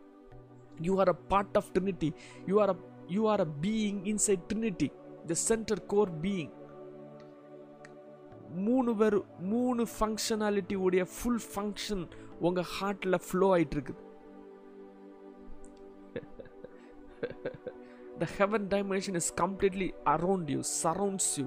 you 0.79 0.99
are 0.99 1.09
a 1.09 1.19
part 1.33 1.51
of 1.55 1.71
trinity 1.73 2.11
you 2.47 2.59
are 2.59 2.71
a 2.71 2.77
you 3.09 3.27
are 3.27 3.41
a 3.41 3.49
being 3.61 4.05
inside 4.05 4.43
trinity 4.49 4.89
the 5.27 5.37
center 5.41 5.79
core 5.93 6.11
being 6.21 6.51
மூணு 8.63 8.91
பேர் 8.95 9.15
மூணு 9.51 9.81
functionality 9.93 10.75
உடைய 10.85 11.03
full 11.13 11.43
function 11.51 12.01
உங்கள் 12.41 12.67
ஹார்ட்டில் 12.77 13.19
flow 13.27 13.47
ஆயிட்டு 13.57 13.93
the 18.21 18.27
heaven 18.39 18.65
dimension 18.73 19.17
is 19.21 19.31
completely 19.43 19.87
completely 20.03 20.55
you 20.55 20.61
you 20.73 21.37
you 21.39 21.45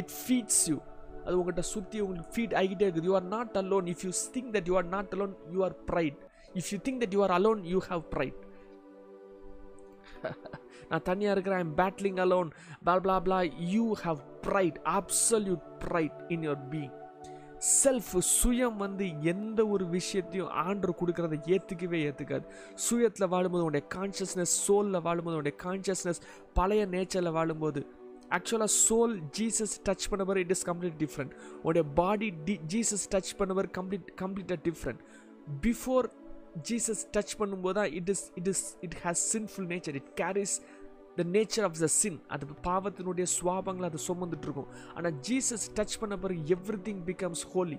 it 0.00 0.12
feeds 0.20 0.62
you 0.70 0.76
அது 1.24 1.34
உங்கள்கிட்ட 1.38 1.64
சுற்றி 1.74 2.00
உங்களுக்கு 2.00 2.32
ஃபீட் 2.36 2.54
ஆகிட்டே 2.60 2.84
இருக்குது 2.86 3.08
you 3.10 3.14
are 3.20 3.28
not 3.36 3.56
alone 3.62 3.88
if 3.94 4.04
you 4.06 4.12
think 4.36 4.50
that 4.56 4.68
you 4.70 4.76
are 4.80 4.90
not 4.96 5.12
alone 5.16 5.34
you 5.54 5.62
are 5.68 5.76
pride 5.90 6.20
if 6.54 6.70
you 6.72 6.78
think 6.86 7.00
that 7.02 7.14
you 7.16 7.22
are 7.22 7.34
alone 7.38 7.62
you 7.66 7.80
have 7.88 8.02
pride 8.14 8.40
நான் 10.90 11.04
தனியாக 11.04 11.34
இருக்கிறேன் 11.34 11.62
I'm 11.64 11.74
battling 11.80 12.20
alone 12.24 12.50
blah 12.84 12.98
blah 13.00 13.18
blah. 13.20 13.42
You 13.72 13.86
have 14.02 14.20
pride 14.46 14.78
absolute 14.98 15.64
pride 15.84 16.20
in 16.28 16.44
your 16.46 16.62
being 16.70 16.92
self 17.76 18.10
சுயம் 18.32 18.76
வந்து 18.76 19.04
எந்த 19.32 19.60
ஒரு 19.66 19.84
விஷயத்தையும் 19.88 20.50
ஆண்டர் 20.64 20.98
கொடுக்கறத 21.00 21.36
ஏற்றுக்கவே 21.54 21.98
ஏற்றுக்காது 22.08 22.44
சுயத்தில் 22.86 23.30
வாழும்போது 23.34 23.62
உன்னுடைய 23.62 23.84
கான்ஷியஸ்னஸ் 23.94 24.54
சோலில் 24.66 25.02
வாழும்போது 25.06 25.36
உன்னுடைய 25.36 25.56
கான்ஷியஸ்னஸ் 25.64 26.20
பழைய 26.56 26.82
நேச்சரில் 26.86 27.36
வாழும்போது 27.38 27.82
ஆக்சுவலாக 28.36 28.72
சோல் 28.82 29.14
ஜீசஸ் 29.38 29.74
டச் 29.88 30.06
பண்ணவர் 30.12 30.40
இட் 30.42 30.52
இஸ் 30.56 30.64
கம்ப்ளீட் 30.64 30.98
டிஃப்ரெண்ட் 31.04 31.32
உன்னுடைய 31.58 31.84
பாடி 31.96 32.28
டி 32.46 32.56
ஜீசஸ் 32.74 33.06
டச் 33.14 33.32
பண்ணவர் 33.40 33.68
கம்ப்ளீட் 33.78 34.08
கம்ப்ளீட்டாக 34.22 34.60
டிஃப்ரெண்ட் 34.64 35.02
பிஃபோர் 35.62 36.08
ஜீசஸ் 36.68 37.02
டச் 37.16 37.34
பண்ணும்போது 37.40 37.74
தான் 37.74 37.90
it 37.92 38.10
is 38.14 38.24
it 38.34 38.48
is 38.48 38.64
it 38.80 38.96
has 39.04 39.22
sinful 39.34 39.68
nature 39.72 39.96
it 40.00 40.10
carries 40.22 40.54
the 41.16 41.24
nature 41.36 41.66
of 41.68 41.78
the 41.80 41.88
sin 42.00 42.18
அது 42.28 42.46
பாவத்தினுடைய 42.68 43.26
சுவாபங்களை 43.36 43.84
அது 43.84 44.00
சுமந்துட்டு 44.08 44.46
இருக்கும் 44.48 44.70
ஆனால் 44.94 45.16
ஜீசஸ் 45.28 45.66
டச் 45.78 45.98
பண்ண 46.00 46.16
பிறகு 46.24 46.42
everything 46.88 47.02
becomes 47.10 47.44
holy 47.54 47.78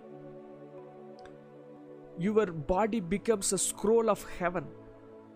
your 2.28 2.52
body 2.74 3.02
becomes 3.16 3.52
a 3.54 3.62
scroll 3.70 4.10
of 4.16 4.26
heaven 4.40 4.70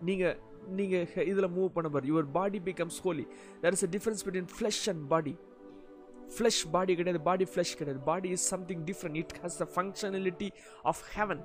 நீங்கள் 0.00 0.36
நீங்கள் 0.70 1.26
இதில் 1.30 1.52
மூவ் 1.56 1.70
பண்ண 1.76 1.88
பாரு 1.88 2.06
your 2.06 2.28
body 2.38 2.58
becomes 2.60 2.98
holy 3.04 3.24
there 3.62 3.72
is 3.72 3.84
a 3.84 3.90
difference 3.96 4.22
between 4.26 4.50
flesh 4.56 4.84
and 4.88 5.04
body 5.08 5.34
flesh 6.36 6.60
body 6.70 6.94
கிடையாது 6.94 7.20
பாடி 7.20 7.44
ஃப்ளஷ் 7.44 7.76
கிடையாது. 7.78 8.00
Body 8.00 8.28
is 8.28 8.46
something 8.48 8.84
different 8.84 9.16
it 9.16 9.34
has 9.42 9.58
the 9.62 9.66
functionality 9.74 10.48
of 10.84 11.02
heaven 11.14 11.42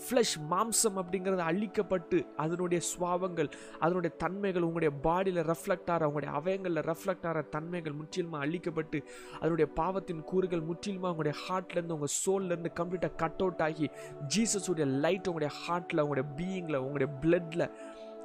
flesh 0.00 0.34
மாம்சம் 0.50 0.98
அப்படிங்கிறது 1.00 1.42
அழிக்கப்பட்டு 1.46 2.18
அதனுடைய 2.36 2.80
சுவாவங்கள் 2.90 3.48
அதனுடைய 3.80 4.12
தன்மைகள் 4.16 4.66
உங்களுடைய 4.66 4.92
பாடியில் 5.04 5.42
ரெஃப்ளெக்ட் 5.44 5.90
ஆகிற 5.90 6.08
உங்களுடைய 6.08 6.32
அவயங்களில் 6.38 6.84
ரெஃப்ளெக்ட் 6.84 7.26
ஆகிற 7.26 7.42
தன்மைகள் 7.48 7.98
முற்றிலுமாக 7.98 8.44
அழிக்கப்பட்டு 8.46 9.00
அதனுடைய 9.40 9.68
பாவத்தின் 9.74 10.22
கூறுகள் 10.24 10.66
முற்றிலுமாக 10.66 11.12
உங்களுடைய 11.14 11.36
ஹார்ட்லேருந்து 11.44 11.96
உங்கள் 11.98 12.14
சோல்லேருந்து 12.18 12.72
கம்ப்ளீட்டாக 12.76 13.14
கட் 13.16 13.42
அவுட் 13.42 13.62
ஆகி 13.62 13.88
ஜீசஸுடைய 14.34 14.86
லைட் 15.00 15.28
உங்களுடைய 15.28 15.52
ஹார்ட்டில் 15.60 16.02
உங்களுடைய 16.02 16.28
பீயிங்கில் 16.36 16.82
உங்களுடைய 16.82 17.10
பிளட்டில் 17.22 17.66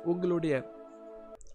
உங்களுடைய 0.05 0.53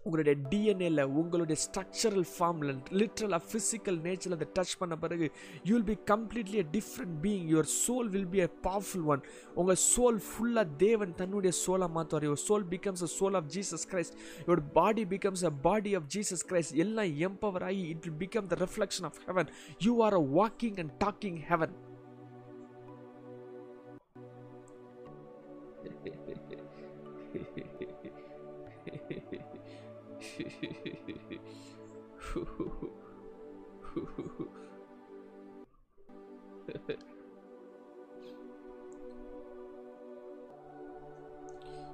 உங்களுடைய 0.05 0.35
டிஎன்ஏல 0.51 1.03
உங்களுடைய 1.19 1.57
ஸ்ட்ரக்சரல் 1.63 2.25
ஃபார்மில் 2.31 2.71
லிட்ரலாக 2.99 3.41
ஃபிசிக்கல் 3.45 3.97
நேச்சரில் 4.03 4.35
அதை 4.37 4.47
டச் 4.57 4.73
பண்ண 4.81 4.95
பிறகு 5.03 5.27
you 5.67 5.73
will 5.75 5.87
be 5.87 5.97
completely 6.11 6.59
a 6.63 6.67
different 6.75 7.15
being 7.23 7.47
your 7.53 7.69
soul 7.77 8.09
will 8.15 8.29
be 8.35 8.41
a 8.41 8.49
powerful 8.67 9.07
one 9.13 9.23
உங்கள் 9.55 9.79
சோல் 9.85 10.19
ஃபுல்லாக 10.27 10.77
தேவன் 10.85 11.13
தன்னுடைய 11.21 11.53
சோலாக 11.61 11.91
மாற்றுவார் 11.95 12.27
your 12.27 12.43
soul 12.45 12.67
becomes 12.75 13.03
a 13.03 13.11
soul 13.15 13.37
of 13.41 13.49
Jesus 13.55 13.87
Christ 13.93 14.17
your 14.41 14.63
body 14.77 15.05
becomes 15.15 15.45
a 15.45 15.53
body 15.65 15.93
of 15.95 16.07
Jesus 16.15 16.45
Christ 16.51 16.77
எல்லாம் 16.85 17.11
empower 17.29 17.65
ஆகி 17.69 17.83
it 17.93 18.05
will 18.05 18.19
become 18.23 18.49
the 18.53 18.57
reflection 18.65 19.07
of 19.11 19.19
heaven 19.25 19.49
you 19.81 19.95
are 20.07 20.17
a 20.17 20.23
walking 20.39 20.79
and 20.83 20.95
talking 21.05 21.41
heaven 21.49 21.75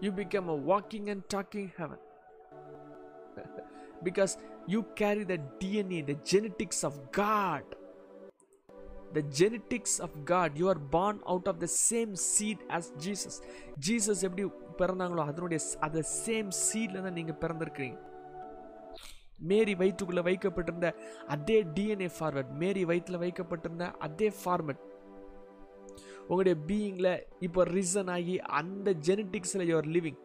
you 0.01 0.13
become 0.13 0.49
a 0.49 0.55
walking 0.55 1.11
and 1.11 1.29
talking 1.29 1.73
heaven 1.77 1.99
because 4.03 4.37
you 4.67 4.85
carry 4.95 5.25
the 5.25 5.39
DNA, 5.61 6.05
the 6.07 6.19
genetics 6.25 6.85
of 6.85 7.13
God. 7.13 7.63
The 9.13 9.23
genetics 9.23 9.99
of 10.01 10.25
God, 10.25 10.59
you 10.59 10.69
are 10.69 10.75
born 10.75 11.21
out 11.27 11.47
of 11.49 11.59
the 11.59 11.69
same 11.69 12.17
seed 12.17 12.59
as 12.69 12.93
Jesus. 12.99 13.41
Jesus 13.79 14.19
எப்படி 14.29 14.45
பிறந்தாங்களோ 14.81 15.23
அதனுடைய 15.31 15.61
அந்த 15.87 16.01
same 16.25 16.51
சீட்ல 16.67 17.03
தான் 17.05 17.17
நீங்க 17.19 17.35
பிறந்திருக்கிறீங்க 17.43 17.99
மேரி 19.50 19.74
வயிற்றுக்குள்ளே 19.76 20.24
வைக்கப்பட்டிருந்த 20.28 20.90
அதே 21.30 21.58
DNA 21.76 22.10
format 22.16 22.52
மேரி 22.62 22.84
வயிற்றில் 22.86 23.24
வைக்கப்பட்டிருந்த 23.24 23.88
அதே 24.00 24.30
ஃபார்மேட் 24.40 24.82
உங்களுடைய 26.24 26.58
பீயிங்கில் 26.68 27.14
இப்போ 27.46 27.62
ரீசன் 27.72 28.12
ஆகி 28.14 28.36
அந்த 28.60 28.92
ஜெனட்டிக்ஸில் 29.08 29.68
your 29.70 29.90
living 29.96 30.20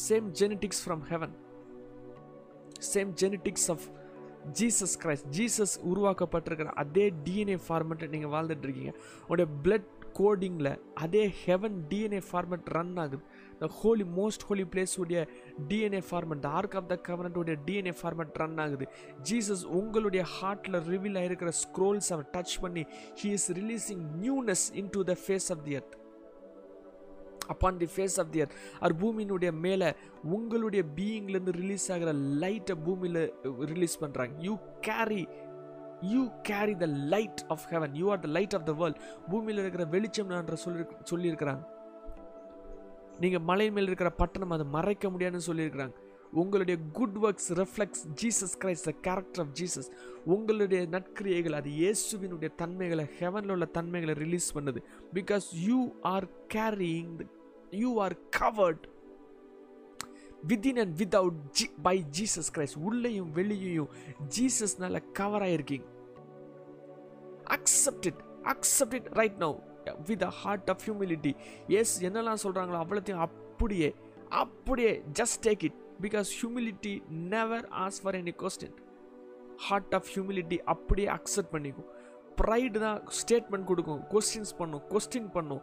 same 0.00 0.26
genetics 0.38 0.82
from 0.82 1.02
heaven 1.10 1.34
same 2.86 3.10
genetics 3.20 3.68
of 3.70 3.86
Jesus 4.60 4.96
Christ 5.02 5.28
Jesus 5.38 5.74
உருவாக்கப்பட்டிருக்கிற 5.90 6.72
அதே 6.84 7.12
டிஎன்ஏ 7.26 7.58
ஃபார்மெட்டை 7.68 8.08
நீங்கள் 8.08 8.32
வாழ்ந்துட்டு 8.34 8.66
இருக்கீங்க 8.68 8.92
உங்களுடைய 9.20 9.48
பிளட் 9.64 9.88
கோடிங்கில் 10.18 10.70
அதே 10.94 11.22
ஹெவன் 11.44 11.76
டிஎன்ஏ 11.90 12.20
ஃபார்மெட் 12.28 12.68
ரன் 12.76 12.96
ஆகுது. 12.96 13.18
The 13.60 13.66
holy 13.80 14.04
most 14.18 14.44
holy 14.48 14.64
place 14.72 14.94
உடைய 15.02 15.20
DNA 15.68 16.02
format 16.10 16.42
the 16.46 16.48
ark 16.48 16.76
of 16.80 16.88
the 16.92 16.98
covenant 17.08 17.38
உடைய 17.42 17.58
டிஎன்ஏ 17.66 17.94
ஃபார்மெட் 18.00 18.38
ரன் 18.42 18.58
ஆகுது. 18.64 18.86
ஜீசஸ் 19.30 19.64
உங்களுடைய 19.80 20.24
ஹார்ட்டில் 20.36 20.80
ரிவீல் 20.92 21.18
ஆகிருக்கிற 21.22 21.52
ஸ்க்ரோல்ஸ் 21.64 22.10
அவர் 22.16 22.30
டச் 22.36 22.56
பண்ணி 22.60 22.84
he 23.22 23.30
is 23.38 23.48
releasing 23.60 24.04
newness 24.24 24.66
into 24.96 25.02
the 25.04 25.16
face 25.26 25.50
of 25.56 25.64
the 25.68 25.74
earth 25.80 25.96
upon 27.54 27.80
the 27.82 27.88
face 27.94 28.18
of 28.22 28.30
the 28.34 28.42
earth 28.44 28.56
அவர் 28.80 28.96
பூமியினுடைய 29.02 29.52
மேலே 29.66 29.90
உங்களுடைய 30.36 30.84
பீயிங்லேருந்து 30.98 31.56
ரிலீஸ் 31.62 31.88
ஆகிற 31.96 32.12
லைட்டை 32.44 32.76
பூமியில் 32.86 33.22
ரிலீஸ் 33.74 33.96
பண்ணுறாங்க 34.04 34.34
you 34.48 34.54
carry 34.88 35.22
you 36.14 36.22
carry 36.48 36.74
the 36.82 36.86
light 37.14 37.42
of 37.54 37.66
heaven 37.74 37.94
you 38.00 38.08
are 38.14 38.24
the 38.24 38.30
light 38.38 38.56
of 38.58 38.66
the 38.70 38.72
world 38.80 38.98
பூமியில் 39.30 39.62
இருக்கிற 39.62 39.84
வெளிச்சம் 39.94 40.32
என்ற 40.40 40.56
சொல்லி 40.64 40.84
சொல்லியிருக்கிறாங்க. 41.12 41.62
நீங்கள் 43.22 43.44
மலை 43.50 43.66
மேல் 43.74 43.88
இருக்கிற 43.90 44.10
பட்டணம் 44.22 44.52
அதை 44.56 44.66
மறைக்க 44.74 45.10
முடியாதுன்னு 45.12 45.48
சொல்லியிருக்கிறாங்க. 45.50 45.94
உங்களுடைய 46.40 46.76
good 46.96 47.16
works 47.26 47.48
reflects 47.60 48.02
Jesus 48.20 48.54
Christ 48.62 48.86
the 48.88 48.92
character 49.06 49.42
of 49.44 49.52
Jesus 49.60 49.88
உங்களுடைய 50.34 50.80
நற்கிரியைகள் 50.94 51.56
அது 51.58 51.70
இயேசுவினுடைய 51.82 52.50
தன்மைகளை 52.62 53.04
ஹெவனில் 53.20 53.52
உள்ள 53.54 53.68
தன்மைகளை 53.78 54.14
ரிலீஸ் 54.24 54.48
பண்ணுது. 54.56 54.82
Because 55.18 55.46
you 55.68 55.78
are 56.12 56.26
carrying 56.54 57.14
you 57.70 58.00
are 58.00 58.16
covered 58.38 58.84
within 60.48 60.78
and 60.78 61.02
without 61.02 61.38
G 61.50 61.70
by 61.82 62.04
Jesus 62.18 62.50
Christ 62.54 62.78
உள்ளேயும் 62.78 63.32
வெளியையும் 63.32 63.88
ஜீசஸ்னால 64.36 65.02
cover 65.12 65.42
ஆயிருக்கீங்க. 65.42 65.86
Accept 67.56 68.06
it 68.06 68.20
accept 68.42 68.94
it 68.94 69.08
right 69.12 69.38
now 69.38 69.56
with 70.06 70.22
a 70.22 70.30
heart 70.30 70.70
of 70.70 70.82
humility 70.86 71.34
yes 71.66 72.02
என்னெல்லாம் 72.02 72.42
சொல்கிறாங்களோ 72.42 72.78
அவ்வளோத்தையும் 72.84 73.24
அப்படியே 73.26 73.94
அப்படியே 74.28 75.02
just 75.14 75.40
take 75.42 75.64
it 75.64 75.78
because 76.00 76.28
humility 76.40 77.02
never 77.08 77.68
as 77.68 77.98
for 78.02 78.14
any 78.14 78.34
question 78.42 78.74
heart 79.56 79.94
of 79.94 80.08
humility 80.14 80.58
அப்படியே 80.58 81.08
accept 81.08 81.52
பண்ணிக்கும். 81.52 81.90
ப்ரைடு 82.42 82.78
தான் 82.78 83.02
ஸ்டேட்மெண்ட் 83.20 83.64
கொடுக்கும். 83.64 84.00
கொஸ்டின்ஸ் 84.00 84.56
பண்ணும் 84.56 84.82
கொஸ்டின் 84.90 85.30
பண்ணும். 85.30 85.62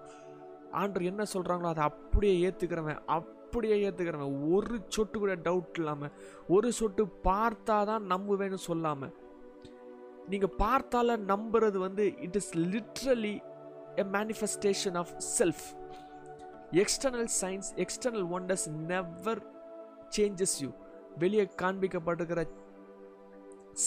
ஆண்டர் 0.82 1.10
என்ன 1.12 1.24
சொல்கிறாங்களோ 1.34 1.70
அதை 1.74 1.84
அப்படியே 1.84 2.50
ஏற்றுக்கிறவன் 2.50 3.00
அப்படியே 3.08 3.90
ஏற்றுக்கிறவன் 3.90 4.36
ஒரு 4.52 4.82
சொட்டு 4.88 5.20
கூட 5.20 5.36
டவுட் 5.36 5.78
இல்லாமல் 5.78 6.12
ஒரு 6.48 6.74
சொட்டு 6.74 7.04
பார்த்தா 7.24 7.86
தான் 7.86 8.06
நம்புவேன்னு 8.06 8.60
சொல்லாமல் 8.70 9.14
நீங்கள் 10.30 10.56
பார்த்தால 10.58 11.18
நம்புறது 11.26 11.78
வந்து 11.78 12.06
it 12.18 12.36
is 12.36 12.52
literally 12.58 13.36
a 13.96 14.04
manifestation 14.04 14.98
of 14.98 15.14
self 15.40 15.66
external 16.72 17.32
science 17.42 17.72
external 17.76 18.28
wonders 18.38 18.68
never 18.92 19.42
changes 20.18 20.58
you 20.64 20.70
வெளியே 21.18 21.46
காண்பிக்கப்பட்டிருக்கிற 21.62 22.44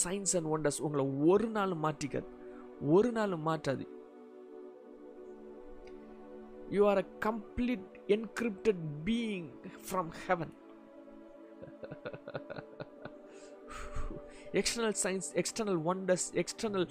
சயின்ஸ் 0.03 0.33
அண்ட் 0.37 0.49
ஒண்டர்ஸ் 0.53 0.81
உங்களை 0.81 1.03
ஒரு 1.25 1.47
நாள் 1.47 1.73
மாற்றிக்காது. 1.83 2.27
ஒரு 2.81 3.11
நாள் 3.11 3.35
மாற்றாது. 3.47 3.85
You 6.69 6.81
are 6.87 6.97
a 6.97 7.07
complete 7.19 7.87
encrypted 8.07 8.83
being 9.05 9.49
from 9.81 10.11
heaven 10.25 10.53
external 14.53 14.97
science 15.03 15.29
external 15.35 15.79
wonders 15.85 16.27
external 16.33 16.87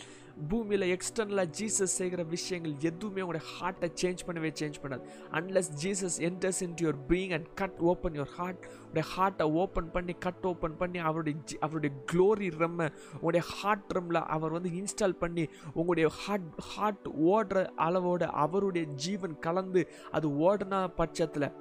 பூமியில் 0.48 0.96
எக்ஸ்டர்னலாக 0.96 1.50
ஜீசஸ் 1.58 1.94
செய்கிற 1.96 2.22
விஷயங்கள் 2.22 2.74
எதுவுமே 2.80 3.20
உங்களுடைய 3.20 3.50
ஹார்ட்டை 3.52 3.90
சேஞ்ச் 4.02 4.24
பண்ணவே 4.26 4.50
சேஞ்ச் 4.60 4.80
பண்ணாது. 4.82 5.00
Unless 5.32 5.70
Jesus 5.82 6.18
enters 6.20 6.62
in 6.62 6.74
your 6.74 6.98
being 7.08 7.32
and 7.32 7.46
cut 7.54 7.78
open 7.78 8.12
your 8.12 8.32
heart 8.36 8.66
உடைய 8.90 9.06
ஹார்ட்டை 9.16 9.52
ஓப்பன் 9.52 9.90
பண்ணி 9.90 10.12
கட் 10.12 10.46
ஓப்பன் 10.46 10.76
பண்ணி 10.76 10.98
அவருடைய 10.98 11.36
அவருடைய 11.60 11.94
க்ளோரி 12.12 12.50
ரம்மை 12.58 12.90
உங்களுடைய 13.12 13.46
ஹார்ட் 13.48 13.96
ரம்மில் 13.96 14.22
அவர் 14.26 14.50
வந்து 14.50 14.68
இன்ஸ்டால் 14.68 15.12
பண்ணி 15.12 15.48
உங்களுடைய 15.74 16.08
ஹார்ட் 16.08 16.60
ஹார்ட் 16.76 17.08
ஓடுற 17.08 17.66
அளவோட 17.76 18.22
அவருடைய 18.22 18.86
ஜீவன் 18.86 19.38
கலந்து 19.38 19.88
அது 20.10 20.28
ஓடுனா 20.28 20.88
பட்சத்தில் 20.96 21.52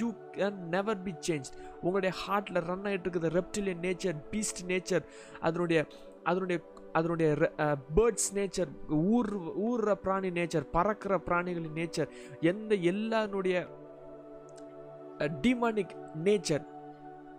you 0.00 0.08
can 0.34 0.58
never 0.70 1.00
be 1.02 1.12
change 1.26 1.48
உங்களுடைய 1.82 2.12
ஹார்ட்டில் 2.22 2.60
ரன் 2.66 2.86
ஆகிட்டு 2.88 3.06
இருக்குது 3.06 3.30
ரெப்டிலியன் 3.36 3.82
நேச்சர் 3.86 4.18
பீஸ்ட் 4.30 4.62
நேச்சர் 4.68 5.04
அதனுடைய 5.40 5.80
அதனுடைய 6.24 6.58
அதனுடைய 6.92 7.28
பேர்ட்ஸ் 7.96 8.30
நேச்சர் 8.36 8.70
ஊர் 9.08 9.30
ஊர்ற 9.66 9.94
பிராணி 10.04 10.30
நேச்சர் 10.38 10.66
பறக்கிற 10.70 11.18
பிராணிகளின் 11.26 11.76
நேச்சர் 11.80 12.10
எந்த 12.44 12.74
எல்லாருடைய 12.92 13.58
demonic 15.42 15.94
nature 16.24 16.64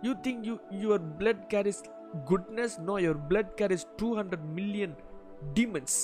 you 0.02 0.12
think 0.24 0.44
you 0.48 0.54
your 0.80 1.04
blood 1.18 1.44
carries 1.52 1.82
goodness 2.30 2.76
no 2.88 2.94
your 3.04 3.22
blood 3.30 3.52
carries 3.60 3.86
two 3.96 4.08
hundred 4.16 4.46
million 4.52 4.94
demons 5.54 5.98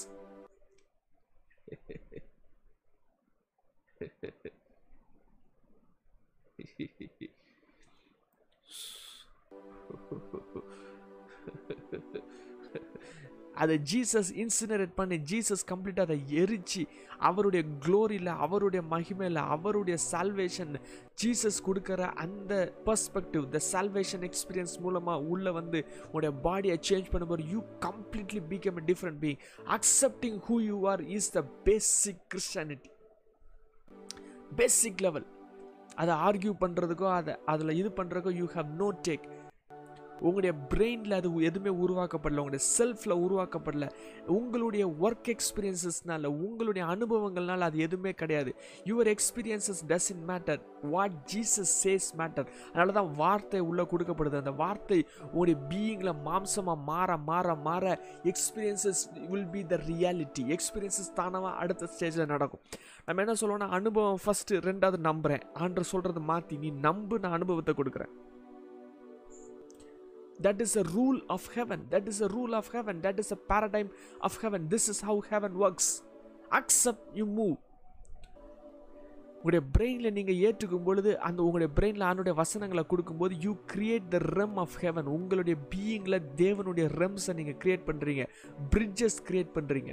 அதை 13.62 13.74
ஜீசஸ் 13.90 14.30
இன்சினரேட் 14.34 14.94
பண்ணி 14.96 15.16
ஜீசஸ் 15.30 15.64
கம்ப்ளீட்டாக 15.68 16.06
அதை 16.08 16.16
எரிச்சு 16.34 16.82
அவருடைய 17.20 17.62
க்ளோரியில் 17.84 18.30
அவருடைய 18.44 18.82
மகிமையில் 18.92 19.40
அவருடைய 19.48 19.96
சால்வேஷன் 20.04 20.72
ஜீசஸ் 21.22 21.58
கொடுக்குற 21.62 22.08
அந்த 22.16 22.52
பர்ஸ்பெக்டிவ் 22.86 23.44
த 23.52 23.60
சால்வேஷன் 23.68 24.24
எக்ஸ்பீரியன்ஸ் 24.30 24.74
மூலமாக 24.80 25.28
உள்ளே 25.30 25.52
வந்து 25.52 25.80
உடைய 26.12 26.32
பாடியை 26.46 26.78
சேஞ்ச் 26.88 27.12
பண்ணும்போது 27.14 27.46
you 27.52 27.60
completely 27.86 28.42
become 28.52 28.80
a 28.82 28.86
different 28.90 29.20
being 29.20 29.38
accepting 29.78 30.40
who 30.48 30.58
you 30.62 30.78
are 30.94 31.04
is 31.10 31.30
the 31.30 31.42
basic 31.64 32.22
Christianity 32.30 32.90
basic 34.56 35.00
level 35.02 35.28
அதை 36.02 36.14
ஆர்கியூ 36.26 36.54
பண்ணுறதுக்கோ 36.64 37.08
அதை 37.20 37.34
அதில் 37.54 37.78
இது 37.80 37.90
பண்ணுறதுக்கோ 38.00 38.34
யூ 38.42 38.48
ஹவ் 38.58 38.70
நோ 38.82 38.90
டேக் 39.08 39.26
உங்களுடைய 40.26 40.52
பிரெயினில் 40.70 41.16
அது 41.16 41.28
எதுவுமே 41.48 41.70
உருவாக்கப்படல 41.84 42.42
உங்களுடைய 42.42 42.64
செல்ஃபில் 42.76 43.14
உருவாக்கப்படல. 43.24 43.86
உங்களுடைய 44.36 44.84
ஒர்க் 45.04 45.28
எக்ஸ்பீரியன்சஸ்னால 45.32 46.30
உங்களுடைய 46.44 46.84
அனுபவங்கள்னால 46.94 47.66
அது 47.68 47.78
எதுவுமே 47.86 48.12
கிடையாது. 48.20 48.50
Your 48.90 49.10
experiences 49.14 49.82
doesn't 50.14 50.24
matter 50.30 50.60
what 50.92 51.16
Jesus 51.32 51.74
says 51.82 52.08
matter 52.20 52.46
அதனால 52.70 52.94
தான் 52.98 53.10
வார்த்தை 53.22 53.62
உள்ளே 53.70 53.86
கொடுக்கப்படுது. 53.92 54.40
அந்த 54.44 54.54
வார்த்தை 54.62 55.00
உங்களுடைய 55.32 55.58
பீயிங்கில் 55.72 56.14
மாம்சமாக 56.28 56.78
மாற 56.90 57.18
மாற 57.30 57.56
மாற 57.68 57.84
experiences 58.32 59.02
will 59.32 59.50
be 59.56 59.64
the 59.74 59.80
reality 59.90 60.44
experiences 60.56 61.14
தானமாக 61.20 61.54
அடுத்த 61.64 61.90
ஸ்டேஜில் 61.94 62.32
நடக்கும். 62.34 62.64
நம்ம 63.08 63.22
என்ன 63.22 63.32
சொல்லுவோம்னா 63.40 63.68
அனுபவம் 63.68 64.20
ஃபஸ்ட்டு 64.24 64.60
ரெண்டாவது 64.66 64.98
நம்புகிறேன் 64.98 65.42
ஆண்டு 65.54 65.82
சொல்கிறத 65.92 66.20
மாற்றி 66.28 66.54
நீ 66.56 66.68
நம்பு 66.86 67.14
நான் 67.18 67.36
அனுபவத்தை 67.38 67.72
கொடுக்குறேன். 67.74 68.12
That 70.44 70.60
is 70.60 70.76
a 70.78 70.84
rule 70.94 71.20
of 71.26 71.48
heaven 71.56 71.82
that 71.90 72.08
is 72.08 72.22
a 72.22 72.28
rule 72.28 72.54
of 72.54 72.70
heaven 72.72 72.98
that 73.00 73.18
is 73.18 73.32
a 73.32 73.38
paradigm 73.50 73.90
of 74.20 74.38
heaven 74.40 74.64
this 74.72 74.88
is 74.88 75.02
how 75.04 75.20
heaven 75.28 75.56
works 75.66 75.92
accept 76.60 77.06
you 77.14 77.26
move 77.34 77.54
உங்களுடைய 79.36 79.62
பிரெயினில் 79.76 80.14
நீங்கள் 80.14 80.40
ஏற்றுக்கும் 80.46 80.84
பொழுது 80.84 81.10
அந்த 81.20 81.40
உங்களுடைய 81.42 81.70
பிரெயினில் 81.78 82.06
ஆணுடைய 82.08 82.34
வசனங்களை 82.34 82.84
கொடுக்கும்போது 82.84 83.34
you 83.40 83.52
create 83.72 84.08
the 84.14 84.20
realm 84.32 84.56
of 84.56 84.76
heaven 84.80 85.08
உங்களுடைய 85.16 85.56
பீயிங்கில் 85.74 86.20
தேவனுடைய 86.36 86.86
ரெம்ஸை 87.00 87.34
நீங்கள் 87.34 87.60
கிரியேட் 87.64 87.86
பண்ணுறீங்க 87.90 88.24
பிரிட்ஜஸ் 88.70 89.20
கிரியேட் 89.28 89.54
பண்ணுறீங்க 89.56 89.92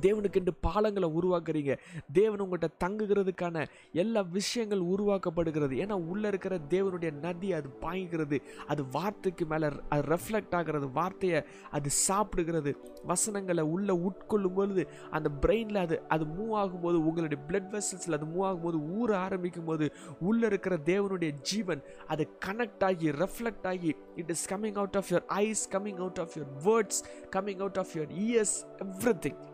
தேவனுக்கென்று 0.00 0.54
பாலங்களை 0.66 1.08
உருவாக்குறீங்க. 1.20 1.78
தேவன் 2.12 2.42
உங்கள்கிட்ட 2.42 2.68
தங்குகிறதுக்கான 2.84 3.66
எல்லா 3.92 4.20
விஷயங்கள் 4.20 4.80
உருவாக்கப்படுகிறது. 4.80 5.74
ஏன்னா 5.82 5.92
உள்ளே 5.92 6.28
இருக்கிற 6.28 6.58
தேவனுடைய 6.70 7.12
நதி 7.12 7.52
அது 7.52 7.68
பாய்கிறது. 7.68 8.42
அது 8.66 8.88
வார்த்தைக்கு 8.88 9.46
மேலே 9.46 9.68
அது 9.88 10.16
ரெஃப்ளெக்ட் 10.16 10.54
ஆகிறது 10.54 10.90
வார்த்தையை 10.90 11.42
அது 11.70 11.90
சாப்பிடுகிறது. 12.08 12.76
வசனங்களை 13.04 13.64
உள்ளே 13.64 13.94
உட்கொள்ளும் 13.94 14.54
பொழுது 14.54 14.88
அந்த 15.10 15.30
பிரெயினில் 15.40 15.76
அது 15.76 16.02
அது 16.08 16.24
மூவ் 16.24 16.54
ஆகும்போது 16.62 16.98
உங்களுடைய 17.08 17.44
பிளட் 17.48 17.70
வெசல்ஸில் 17.72 18.12
அது 18.12 18.26
மூவ் 18.26 18.46
ஆகும்போது 18.48 18.78
ஊற 19.00 19.14
ஆரம்பிக்கும் 19.14 19.64
போது 19.64 19.92
உள்ளே 20.20 20.46
இருக்கிற 20.46 20.76
தேவனுடைய 20.76 21.30
ஜீவன் 21.40 21.82
அது 22.06 22.28
கனெக்ட் 22.46 22.84
ஆகி 22.84 23.10
ரெஃப்ளெக்ட் 23.10 23.66
ஆகி 23.66 23.96
it 24.16 24.30
is 24.30 24.54
coming 24.54 24.74
out 24.74 24.96
of 24.96 25.06
your 25.10 25.26
eyes 25.26 25.68
coming 25.72 25.96
out 25.96 26.18
of 26.18 26.36
your 26.38 26.52
words 26.64 27.02
coming 27.30 27.58
out 27.58 27.78
of 27.78 27.88
your 27.94 28.12
ears 28.26 28.56
everything 29.26 29.51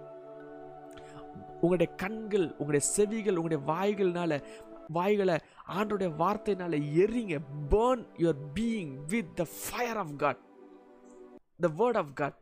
உங்களுடைய 1.60 1.92
கண்கள் 1.94 2.46
உங்களுடைய 2.50 2.86
செவிகள் 2.86 3.36
உங்களுடைய 3.36 3.62
வாய்கள்னால 3.72 4.42
வாய்களை 4.88 5.34
ஆண்டோடைய 5.76 6.10
வார்த்தையினால 6.18 6.74
எரிங்க. 7.04 7.34
Burn 7.70 8.04
your 8.18 8.42
being 8.54 8.92
with 9.06 9.36
the 9.36 9.44
fire 9.62 9.96
of 9.96 10.16
God 10.16 10.40
the 11.60 11.68
word 11.78 11.96
of 11.96 12.14
God 12.14 12.38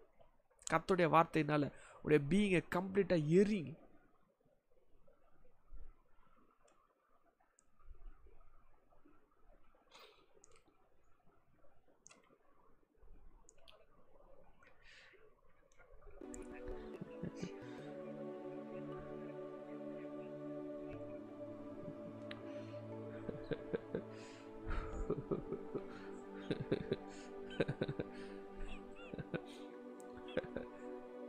கத்துடைய 0.70 1.09
வார்த்தையினால 1.16 1.70
உடைய 2.02 2.20
பீயிங்கை 2.31 2.62
கம்ப்ளீட்டாக 2.74 3.29
எரிங்க. 3.40 3.72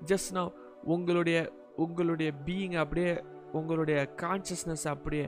ஜஸ்ட் 0.07 0.31
நான் 0.33 0.53
உங்களுடைய 0.87 1.37
உங்களுடைய 1.77 2.29
பீயிங் 2.45 2.75
அப்படியே 2.75 3.11
உங்களுடைய 3.51 3.97
கான்சியஸ்னஸ் 4.21 4.85
அப்படியே 4.87 5.25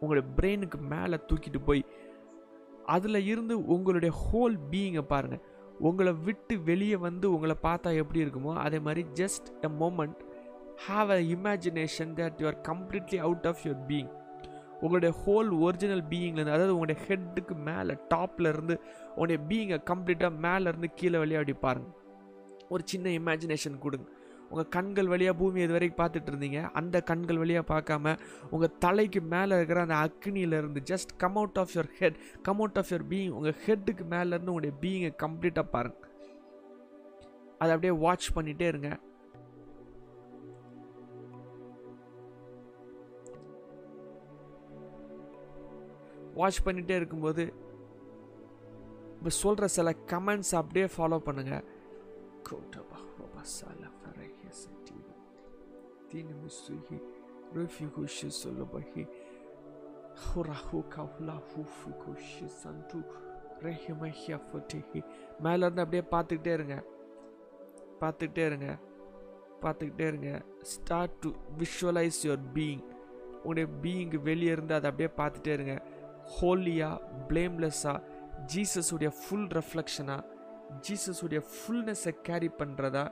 உங்களுடைய 0.00 0.24
பிரெயினுக்கு 0.36 0.78
மேலே 0.90 1.16
தூக்கிட்டு 1.28 1.60
போய் 1.64 1.82
அதில் 2.86 3.26
இருந்து 3.26 3.54
உங்களுடைய 3.66 4.12
ஹோல் 4.24 4.56
பீயிங்கை 4.72 5.04
பாருங்கள் 5.06 5.44
உங்களை 5.80 6.12
விட்டு 6.26 6.54
வெளியே 6.62 6.98
வந்து 7.00 7.26
உங்களை 7.32 7.56
பார்த்தா 7.62 7.88
எப்படி 7.94 8.22
இருக்குமோ 8.24 8.52
அதே 8.56 8.78
மாதிரி 8.78 9.02
just 9.16 9.48
a 9.66 9.70
moment 9.80 10.20
have 10.86 11.10
a 11.10 11.20
imagination 11.34 12.12
that 12.14 12.38
you 12.40 12.46
are 12.46 12.60
completely 12.68 13.18
out 13.20 13.46
of 13.46 13.62
your 13.66 13.82
being 13.88 14.12
உங்களுடைய 14.80 15.12
ஹோல் 15.20 15.50
ஒரிஜினல் 15.60 16.04
பீயிங்லேருந்து 16.08 16.54
அதாவது 16.54 16.74
உங்களுடைய 16.74 16.98
ஹெட்டுக்கு 17.06 17.54
மேலே 17.66 17.94
டாப்பில் 18.14 18.50
இருந்து 18.50 18.74
உங்களுடைய 19.10 19.38
பீயிங்கை 19.48 19.78
கம்ப்ளீட்டாக 19.90 20.40
மேலேருந்து 20.42 20.90
கீழே 20.94 21.18
வழியாக 21.18 21.42
அப்படி 21.42 21.56
பாருங்கள் 21.60 21.94
ஒரு 22.74 22.82
சின்ன 22.92 23.10
இமேஜினேஷன் 23.20 23.82
கொடுங்க. 23.84 24.08
உங்கள் 24.50 24.68
கண்கள் 24.76 25.08
வழியாக 25.12 25.36
பூமி 25.38 25.60
இது 25.64 25.74
வரைக்கும் 25.76 26.00
பார்த்துட்டு 26.00 26.30
இருந்தீங்க. 26.32 26.60
அந்த 26.80 26.96
கண்கள் 27.10 27.40
வழியாக 27.42 27.66
பார்க்காம 27.72 28.14
உங்கள் 28.54 28.74
தலைக்கு 28.84 29.20
மேலே 29.34 29.56
இருக்கிற 29.58 29.80
அந்த 29.86 29.96
அக்னியிலேருந்து 30.06 30.82
just 30.90 31.12
come 31.22 31.38
out 31.40 31.58
of 31.62 31.72
your 31.76 31.90
head 32.00 32.18
come 32.48 32.60
out 32.62 32.78
of 32.82 32.90
your 32.92 33.06
being 33.12 33.34
உங்கள் 33.38 33.58
ஹெட்டுக்கு 33.66 34.06
மேலேருந்து 34.14 34.52
உங்களுடைய 34.52 34.74
பீயிங்கை 34.84 35.12
கம்ப்ளீட்டாக 35.24 35.72
பாருங்கள் 35.74 36.12
அதை 37.58 37.70
அப்படியே 37.74 37.94
வாட்ச் 38.04 38.28
பண்ணிகிட்டே 38.36 38.66
இருங்க. 38.72 38.90
வாட்ச் 46.40 46.64
பண்ணிகிட்டே 46.64 46.96
இருக்கும்போது 47.00 47.44
இப்போ 49.18 49.30
சொல்கிற 49.42 49.66
சில 49.76 49.90
கமெண்ட்ஸ் 50.12 50.54
அப்படியே 50.60 50.86
ஃபாலோ 50.96 51.18
பண்ணுங்கள் 51.28 51.64
Tine 56.10 56.34
misuhi 56.42 57.02
refiku 57.54 58.06
shi 58.06 58.30
solobahi 58.44 59.08
Hurahu 60.26 60.84
kavla 60.96 61.40
hufu 61.54 61.90
kushi 61.90 62.48
santu 62.48 63.04
ரஹிமஹியா 63.62 64.40
மேலே 65.42 65.66
மேலேருந்து 65.66 65.80
அப்படியே 65.80 66.02
பார்த்துக்கிட்டே 66.10 66.52
இருங்க. 66.52 66.82
பார்த்துக்கிட்டே 68.00 68.46
இருங்க. 68.46 68.76
பார்த்துக்கிட்டே 69.60 70.06
இருங்க. 70.06 70.42
Start 70.62 71.10
to 71.10 71.30
visualise 71.58 72.22
your 72.22 72.42
being 72.54 72.84
உங்களுடைய 73.42 73.68
பீயிங் 73.82 74.22
வெளியே 74.22 74.52
இருந்து 74.52 74.74
அதை 74.74 74.90
அப்படியே 74.90 75.16
பார்த்துட்டே 75.16 75.52
இருங்க. 75.52 75.82
ஹோலியாக 76.40 76.98
ப்ளேம்லெஸ்ஸாக 77.28 78.02
ஜீசஸுடைய 78.54 79.10
ஃபுல் 79.10 79.46
ரெஃப்ளெக்ஷனாக 79.46 80.24
ஜீசஸுடைய 80.86 81.40
ஃபுல்னஸை 81.50 82.12
கேரி 82.28 82.50
பண்ணுறதா 82.60 83.04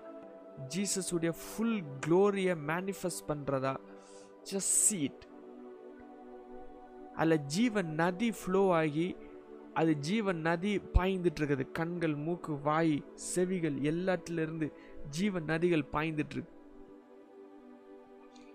ஜீசஸுடைய 0.75 1.33
ஃபுல் 1.43 1.79
க்ளோரியை 2.07 2.55
மேனிஃபெஸ்ட் 2.71 3.29
பண்ணுறதா 3.29 3.75
ஜஸ்ட் 4.51 4.75
சீட் 4.87 5.23
அதில் 7.17 7.45
ஜீவன் 7.47 7.91
நதி 7.95 8.31
ஃப்ளோ 8.41 8.63
ஆகி 8.81 9.17
அது 9.81 9.93
ஜீவன் 10.09 10.41
நதி 10.41 10.73
பாய்ந்துட்டுருக்குது 10.99 11.65
கண்கள் 11.73 12.17
மூக்கு 12.25 12.53
வாய் 12.63 12.97
செவிகள் 13.15 13.77
எல்லாத்துலேருந்து 13.93 14.67
ஜீவன் 15.11 15.49
நதிகள் 15.53 15.87
பாய்ந்துட்டுருக்கு 15.95 16.53
ஜீவ 18.37 18.53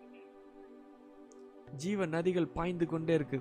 ஜீவன் 1.82 2.14
நதிகள் 2.16 2.54
பாய்ந்து 2.56 2.86
கொண்டே 2.86 3.14
இருக்கு. 3.14 3.40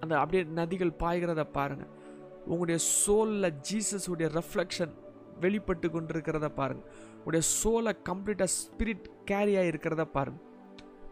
அந்த 0.00 0.14
அப்படியே 0.20 0.42
நதிகள் 0.60 0.98
பாய்கிறத 1.02 1.42
பாருங்க. 1.56 1.84
உங்களுடைய 2.46 2.78
சோலில் 3.02 3.54
ஜீசஸ் 3.70 4.08
உடைய 4.08 4.30
ரெஃப்ளெக்ஷன் 4.34 4.94
வெளிப்பட்டு 5.40 5.88
கொண்டிருக்கிறத 5.88 6.48
பாருங்கள் 6.48 6.90
உடைய 7.24 7.44
சோலை 7.60 7.92
கம்ப்ளீட்டாக 8.08 8.50
ஸ்பிரிட் 8.60 9.06
கேரி 9.24 9.54
ஆகிருக்கிறத 9.56 10.04
பாருங்கள் 10.16 10.52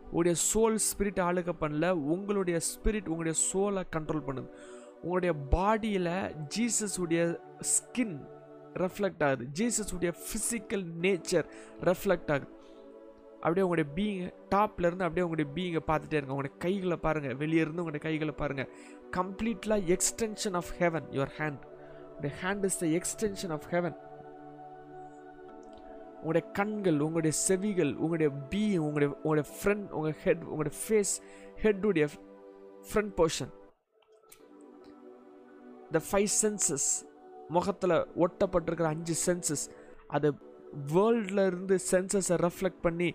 உங்களுடைய 0.06 0.36
சோல் 0.52 0.78
ஸ்பிரிட் 0.88 1.20
ஆளுக 1.26 1.50
பண்ணல 1.60 1.90
உங்களுடைய 2.14 2.60
ஸ்பிரிட் 2.70 3.08
உங்களுடைய 3.08 3.38
சோலை 3.50 3.82
கண்ட்ரோல் 3.96 4.26
பண்ணுது. 4.26 4.48
உங்களுடைய 5.02 5.32
பாடியில் 5.50 6.10
ஜீசஸ் 6.56 6.96
உடைய 7.00 7.22
ஸ்கின் 7.74 8.16
ரெஃப்ளெக்ட் 8.74 9.24
ஆகுது. 9.26 9.44
ஜீசஸ் 9.58 9.92
உடைய 9.94 10.12
ஃபிசிக்கல் 10.24 10.84
நேச்சர் 11.04 11.46
ரெஃப்ளெக்ட் 11.84 12.30
ஆகுது. 12.34 12.52
அப்படியே 13.42 13.64
உங்களுடைய 13.66 13.88
பீயிங்க 13.96 14.24
டாப்லேருந்து 14.50 15.04
அப்படியே 15.06 15.24
உங்களுடைய 15.24 15.48
பீயிங்கை 15.54 15.82
பார்த்துட்டே 15.86 16.16
இருங்க. 16.18 16.34
உங்களுடைய 16.34 16.54
கைகளை 16.58 16.96
பாருங்கள் 16.96 17.36
வெளியே 17.36 17.62
இருந்து 17.62 17.82
உங்களுடைய 17.82 18.04
கைகளை 18.04 18.34
பாருங்கள் 18.34 18.68
கம்ப்ளீட்லாக 19.16 19.90
extension 19.94 20.56
of 20.60 20.70
heaven 20.78 21.06
your 21.12 21.32
hand 21.38 21.62
உங்களுடைய 22.06 22.34
hand 22.42 22.64
is 22.64 22.78
the 22.78 22.88
extension 22.98 23.50
of 23.50 23.66
heaven 23.72 23.96
உங்களுடைய 26.16 26.44
கண்கள் 26.52 26.98
உங்களுடைய 27.00 27.34
செவிகள் 27.46 27.92
உங்களுடைய 27.96 28.30
பீயிங் 28.52 28.84
உங்களுடைய 28.86 29.10
உங்களுடைய 29.16 29.46
ஃப்ரண்ட் 29.54 29.88
உங்கள் 29.90 30.16
ஹெட் 30.24 30.44
உங்களுடைய 30.44 30.76
face 30.82 31.14
ஹெட்டுடைய 31.62 32.06
front 32.86 33.12
portion 33.18 33.52
the 35.92 36.02
five 36.10 36.30
senses 36.42 36.88
முகத்தில் 37.50 37.96
ஒட்டப்பட்டிருக்கிற 38.16 38.88
அஞ்சு 38.88 39.14
சென்சஸ் 39.26 39.64
அது 40.08 40.28
வேர்ல்டில் 40.92 41.44
இருந்து 41.46 41.76
சென்சஸை 41.90 42.36
ரெஃப்ளெக்ட் 42.46 42.82
பண்ணி 42.82 43.08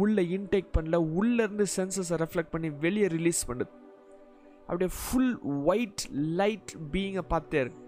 உள்ளே 0.00 0.22
இன்டேக் 0.36 0.74
பண்ணல 0.76 0.98
உள்ளே 1.18 1.42
இருந்து 1.44 1.66
சென்சஸை 1.76 2.18
ரெஃப்ளெக்ட் 2.24 2.54
பண்ணி 2.56 2.70
வெளியே 2.84 3.08
ரிலீஸ் 3.08 3.42
பண்ணுது 3.46 3.72
அப்படியே 4.68 4.92
ஃபுல் 5.00 5.34
ஒயிட் 5.68 6.02
லைட் 6.40 6.72
பீயிங்கை 6.92 7.24
பார்த்தே 7.28 7.60
இருக்கு 7.60 7.80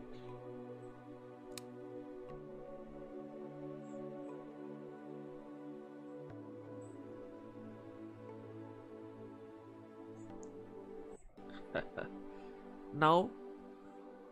now 12.95 13.31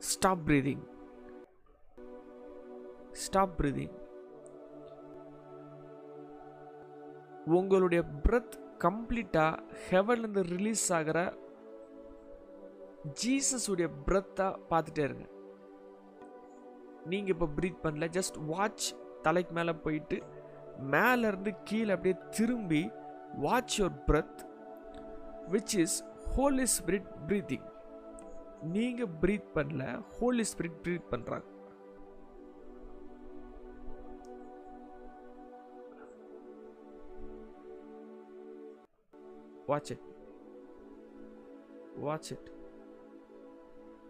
stop 0.00 0.38
breathing. 0.40 0.80
Stop 3.14 3.56
breathing. 3.56 3.90
உங்களுடைய 7.46 8.02
பிரெத் 8.02 8.56
கம்ப்ளீட்டாக 8.80 9.62
ஹெவன்லேருந்து 9.90 10.42
ரிலீஸ் 10.42 10.92
ஆகிற 10.92 11.18
ஜீசஸுடைய 13.22 13.88
உடைய 14.02 14.46
பார்த்துட்டே 14.70 15.02
இருங்க. 15.04 15.26
நீங்கள் 17.06 17.34
இப்போ 17.34 17.46
ப்ரீத் 17.46 17.82
பண்ணல 17.82 18.08
ஜஸ்ட் 18.08 18.38
வாட்ச் 18.46 18.86
தலைக்கு 19.22 19.54
மேலே 19.54 19.72
போயிட்டு 19.72 20.22
மேலேருந்து 20.90 21.54
கீழே 21.64 21.92
அப்படியே 21.92 22.16
திரும்பி 22.30 22.90
watch 23.34 23.80
your 23.80 23.98
breath 24.06 24.40
which 25.48 25.74
is 25.74 26.04
Holy 26.36 26.66
Spirit 26.78 27.10
breathing 27.26 27.66
நீங்கள் 28.62 29.12
ப்ரீத் 29.22 29.50
பண்ணல 29.54 30.00
ஹோலி 30.18 30.42
ஸ்பிரிட் 30.42 30.78
ப்ரீத் 30.82 31.10
பண்ணுறாங்க 31.10 31.51
வாட்ச் 39.66 39.90
இட் 39.90 40.06
வாட்ச் 42.06 42.30
இட் 42.32 42.48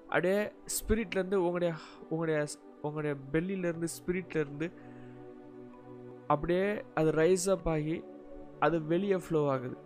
அப்படியே 0.05 0.39
ஸ்பிரிட்லேருந்து 0.77 1.39
உங்களுடைய 1.47 1.73
உங்களுடைய 2.09 2.39
உங்களுடைய 2.83 3.15
பெல்லிலேருந்து 3.33 3.89
ஸ்பிரிட்லேருந்து 3.99 4.69
அப்படியே 6.27 6.67
அது 6.95 7.11
ரைஸ் 7.13 7.47
அப் 7.51 7.69
ஆகி 7.69 7.97
அது 8.61 8.77
வெளியே 8.83 9.17
ஃப்ளோ 9.17 9.41
ஆகுது. 9.51 9.77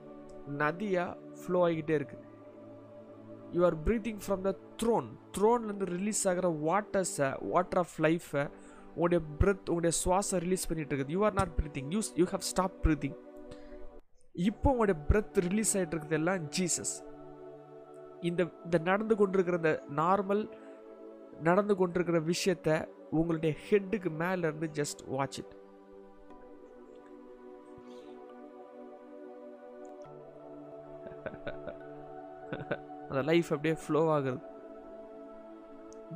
நதியாக 0.63 1.17
ஃப்ளோ 1.41 1.61
ஆகிக்கிட்டே 1.67 1.95
இருக்குது 2.01 2.25
you 3.53 3.65
are 3.65 3.77
breathing 3.87 4.21
from 4.25 4.43
the 4.49 4.53
throne 4.83 5.09
த்ரோன்லேருந்து 5.37 5.89
release 5.97 6.23
ஆகிற 6.29 6.49
வாட்டர்ஸை 6.69 7.29
வாட்டர் 7.53 7.81
ஆஃப் 7.85 7.97
லைஃப்பை 8.07 8.45
உங்களுடைய 8.95 9.21
பிரெத் 9.41 9.69
உங்களுடைய 9.73 9.95
சுவாசம் 10.05 10.43
ரிலீஸ் 10.47 10.69
பண்ணிகிட்டு 10.69 10.93
இருக்குது. 10.93 11.15
You 11.17 11.25
are 11.25 11.33
not 11.33 11.55
breathing 11.61 11.89
you 11.95 12.01
you 12.15 12.27
have 12.35 12.45
stop 12.53 12.77
breathing 12.83 13.17
இப்போ 14.37 14.71
உங்களுடைய 14.71 14.97
பிரெத் 15.09 15.39
ரிலீஸ் 15.39 15.77
ஆகிட்டு 15.77 15.95
இருக்கிறது 15.95 16.15
எல்லாம் 16.15 16.43
ஜீசஸ் 16.49 16.95
இந்த 18.23 18.43
இந்த 18.65 18.79
நடந்து 18.79 19.17
கொண்டிருக்கிற 19.17 19.57
இந்த 19.57 19.73
நார்மல் 19.95 20.43
நடந்து 21.41 21.77
கொண்டிருக்கிற 21.77 22.21
விஷயத்த 22.21 22.69
உங்களுடைய 23.11 23.55
ஹெட்டுக்கு 23.69 24.11
மேலே 24.11 24.49
இருந்து 24.49 24.67
ஜஸ்ட் 24.75 25.03
வாட்ச் 25.09 25.39
இட் 25.39 25.55
அந்த 33.09 33.23
லைஃப் 33.23 33.53
அப்படியே 33.53 33.75
ஃப்ளோ 33.75 34.11
ஆகுது. 34.11 34.39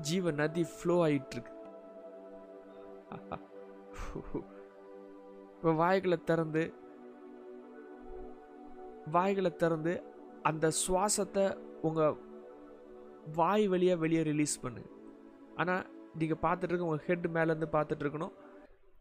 ஜீவ 0.00 0.30
நதி 0.32 0.62
ஃப்ளோ 0.72 0.96
ஆகிட்டுருக்கு 1.06 1.58
இப்போ 5.54 5.72
வாய்களை 5.72 6.18
திறந்து 6.24 6.62
வாய்களை 9.16 9.50
திறந்து 9.62 9.92
அந்த 10.50 10.66
சுவாசத்தை 10.82 11.44
உங்கள் 11.88 12.16
வாய் 13.38 13.66
வழியாக 13.72 14.02
வெளியே 14.04 14.22
ரிலீஸ் 14.30 14.54
பண்ணு. 14.64 14.82
ஆனால் 15.60 15.84
நீங்கள் 16.20 16.42
பார்த்துட்ருக்க 16.44 16.88
உங்கள் 16.88 17.04
ஹெட் 17.08 17.26
மேலேருந்து 17.36 17.68
பார்த்துட்ருக்கணும் 17.76 18.34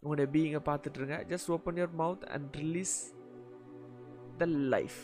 உங்களுடைய 0.04 0.28
பீயிங்கை 0.34 0.62
பார்த்துட்ருங்க 0.69 1.15
just 1.32 1.50
open 1.56 1.80
your 1.80 1.95
mouth 2.04 2.26
and 2.36 2.58
release 2.63 2.98
the 4.41 4.45
life 4.76 5.00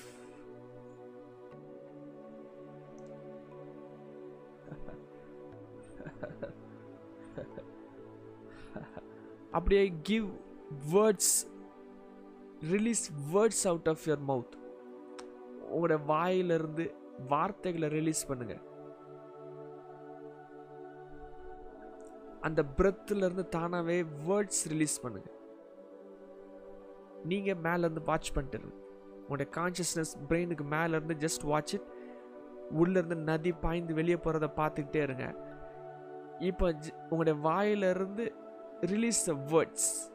அப்படியே 9.57 9.83
give 10.09 10.27
words 10.93 11.33
release 12.71 13.03
words 13.33 13.65
out 13.71 13.89
of 13.93 14.03
your 14.07 14.23
mouth 14.31 14.55
உங்களோட 15.71 16.05
வாயிலிருந்து 16.05 16.95
வார்த்தைகளை 17.27 17.87
ரிலீஸ் 17.89 18.25
பண்ணுங்க. 18.25 18.57
அந்த 22.41 22.63
பிரெத்துல 22.77 23.15
இருந்து 23.15 23.47
தானாவே 23.55 24.05
வேர்ட்ஸ் 24.27 24.67
ரிலீஸ் 24.67 25.01
பண்ணுங்க. 25.01 25.29
நீங்க 27.23 27.53
மேல 27.53 27.77
இருந்து 27.77 28.01
வாட்ச் 28.01 28.31
பண்ணிட்டு 28.31 28.83
உங்களுடைய 29.13 29.51
கான்சியஸ்னஸ் 29.55 30.31
பிரெயினுக்கு 30.31 30.63
மேல 30.63 30.95
இருந்து 30.95 31.27
ஜஸ்ட் 31.27 31.45
வாட்ச் 31.45 31.73
இட் 31.73 31.93
உள்ள 32.69 32.97
இருந்து 32.97 33.15
நதி 33.15 33.51
பாய்ந்து 33.51 33.93
வெளியே 33.93 34.15
போகிறத 34.15 34.49
பார்த்துக்கிட்டே 34.55 35.01
இருங்க. 35.01 35.35
இப்போ 36.39 36.71
ஜ- 36.71 37.01
உங்களுடைய 37.01 37.39
வாயிலிருந்து 37.39 38.33
ரிலீஸ் 38.81 39.25
த 39.25 39.33
வேர்ட்ஸ் 39.33 40.13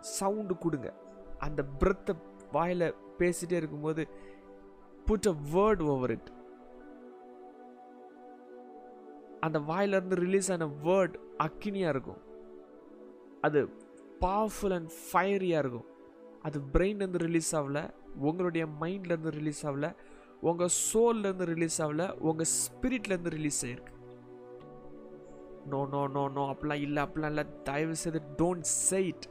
சவுண்டு 0.00 0.58
கொடுங்க. 0.58 0.92
அந்த 1.38 1.64
பிரெத்தை 1.80 2.16
வாயில 2.52 2.94
பேசிட்டே 3.18 3.52
இருக்கும்போது 3.52 4.08
put 5.06 5.26
a 5.26 5.34
word 5.54 5.82
over 5.92 6.10
it 6.10 6.28
அந்த 9.40 9.58
வாயிலிருந்து 9.70 10.16
ரிலீஸ் 10.16 10.52
ஆன 10.52 10.66
வேர்ட் 10.84 11.16
அக்கினியாக 11.38 11.94
இருக்கும். 11.94 12.22
அது 13.40 13.60
பவர்ஃபுல் 14.20 14.74
அண்ட் 14.78 14.90
ஃபயரியாக 15.08 15.62
இருக்கும். 15.64 15.88
அது 16.42 16.58
பிரெயின்லேருந்து 16.72 17.20
ரிலீஸ் 17.26 17.56
ஆகல 17.56 17.80
உங்களுடைய 18.28 18.66
மைண்ட்லேருந்து 18.80 19.32
ரிலீஸ் 19.40 19.66
ஆகல 19.66 19.88
உங்கள் 20.40 20.74
சோல்லேருந்து 20.92 21.46
ரிலீஸ் 21.54 21.82
ஆகல 21.82 22.06
உங்கள் 22.28 22.50
ஸ்பிரிட்லேருந்து 22.62 23.34
ரிலீஸ் 23.38 23.60
ஆகிருக்கு 23.66 23.92
நோ 25.72 25.80
நோ 25.92 26.00
நோ 26.16 26.28
நோ 26.28 26.42
அப்படிலாம் 26.52 26.82
இல்லை 26.86 27.02
அப்படிலாம் 27.02 27.32
இல்லை. 27.34 27.44
தயவு 27.62 27.94
செய்து 27.96 28.20
don't 28.38 28.66
say 28.88 28.98
it 29.06 29.26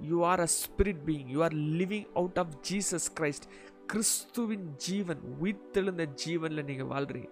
you 0.00 0.24
are 0.24 0.40
a 0.40 0.46
spirit 0.46 1.02
being 1.06 1.26
you 1.26 1.42
are 1.42 1.52
living 1.52 2.06
out 2.14 2.38
of 2.38 2.52
Jesus 2.70 3.08
Christ 3.20 3.48
கிறிஸ்துவின் 3.86 4.66
ஜீவன் 4.76 5.20
உயிர்த்தெழுந்த 5.42 6.08
ஜீவனில் 6.26 6.64
நீங்கள் 6.64 6.86
வாழ்றீங்க. 6.86 7.28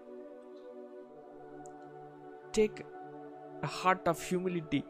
Take 2.59 2.79
a 3.63 3.67
heart 3.67 4.09
of 4.09 4.19
humility 4.31 4.85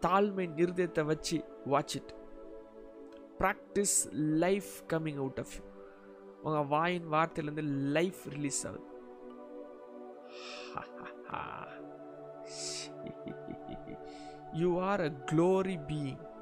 தாழ்மை 0.00 0.46
இருதயத்தை 0.56 1.04
வச்சு 1.04 1.44
watch 1.66 1.96
it 1.96 2.14
practise 3.38 4.12
life 4.12 4.72
coming 4.92 5.16
out 5.16 5.38
of 5.38 5.54
you 5.54 5.62
உங்கள் 6.42 6.66
வாயின் 6.66 7.12
வார்த்தையிலேருந்து 7.12 7.64
லைஃப் 7.92 8.20
ரிலீஸ் 8.28 8.66
ஆகுது. 8.66 8.92
You 14.52 14.80
are 14.80 15.00
a 15.00 15.12
glory 15.32 15.78
being 15.88 16.33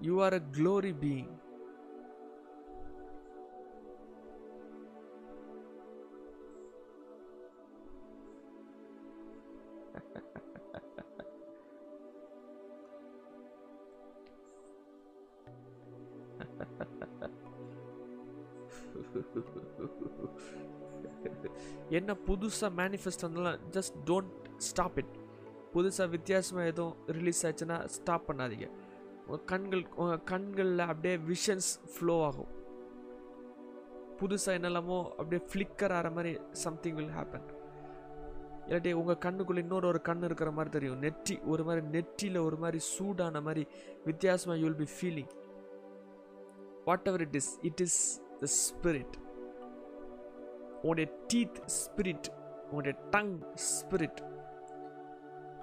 You 0.00 0.20
are 0.20 0.32
a 0.32 0.40
glory 0.40 0.92
being. 0.92 1.28
என்ன 21.90 22.16
புதுசாக 22.26 22.72
மேனிஃபெஸ்ட் 22.76 23.20
வந்தாலும் 23.20 23.60
ஜஸ்ட் 23.72 23.92
டோன்ட் 24.04 24.32
ஸ்டாப் 24.68 24.96
இட் 24.96 25.18
புதுசாக 25.74 26.08
வித்தியாசமாக 26.08 26.66
எதுவும் 26.66 26.96
ரிலீஸ் 27.06 27.46
ஆச்சுன்னா 27.46 27.88
ஸ்டாப் 27.88 28.28
பண்ணாதீங்க 28.28 28.68
கண்கள் 29.38 29.84
கண்களில் 30.24 30.78
அப்படியே 30.78 31.16
விஷன்ஸ் 31.30 31.70
ஃப்ளோ 31.92 32.16
ஆகும். 32.24 32.50
புதுசாக 34.20 34.58
என்னெல்லாமோ 34.58 34.98
அப்படியே 35.20 35.42
ஃப்ளிக்கர் 35.50 35.94
ஆகிற 35.96 36.10
மாதிரி 36.10 36.38
சம்திங் 36.64 36.94
வில் 36.94 37.14
ஹேப்பன் 37.18 37.46
இல்லாட்டி 38.66 38.92
உங்கள் 38.92 39.22
கண்ணுக்குள்ளே 39.24 39.56
இன்னொரு 39.56 39.86
ஒரு 39.86 40.00
கண் 40.00 40.22
இருக்கிற 40.22 40.50
மாதிரி 40.50 40.70
தெரியும். 40.70 40.98
நெற்றி 40.98 41.38
ஒரு 41.52 41.64
மாதிரி 41.64 41.86
நெற்றியில் 41.86 42.38
ஒரு 42.38 42.56
மாதிரி 42.56 42.78
சூடான 42.78 43.40
மாதிரி 43.40 43.66
வித்தியாசமாக 44.04 44.60
you 44.60 44.66
will 44.66 44.82
be 44.84 44.90
feeling 44.98 45.30
whatever 47.08 47.20
it 47.20 47.34
is 47.34 47.58
it 47.62 47.80
is 47.80 48.22
the 48.40 48.48
spirit 48.64 49.16
உங்களுடைய 50.82 51.08
டீத் 51.32 51.58
ஸ்பிரிட் 51.78 52.28
உங்களுடைய 52.64 52.94
டங் 53.10 53.34
ஸ்பிரிட் 53.70 54.20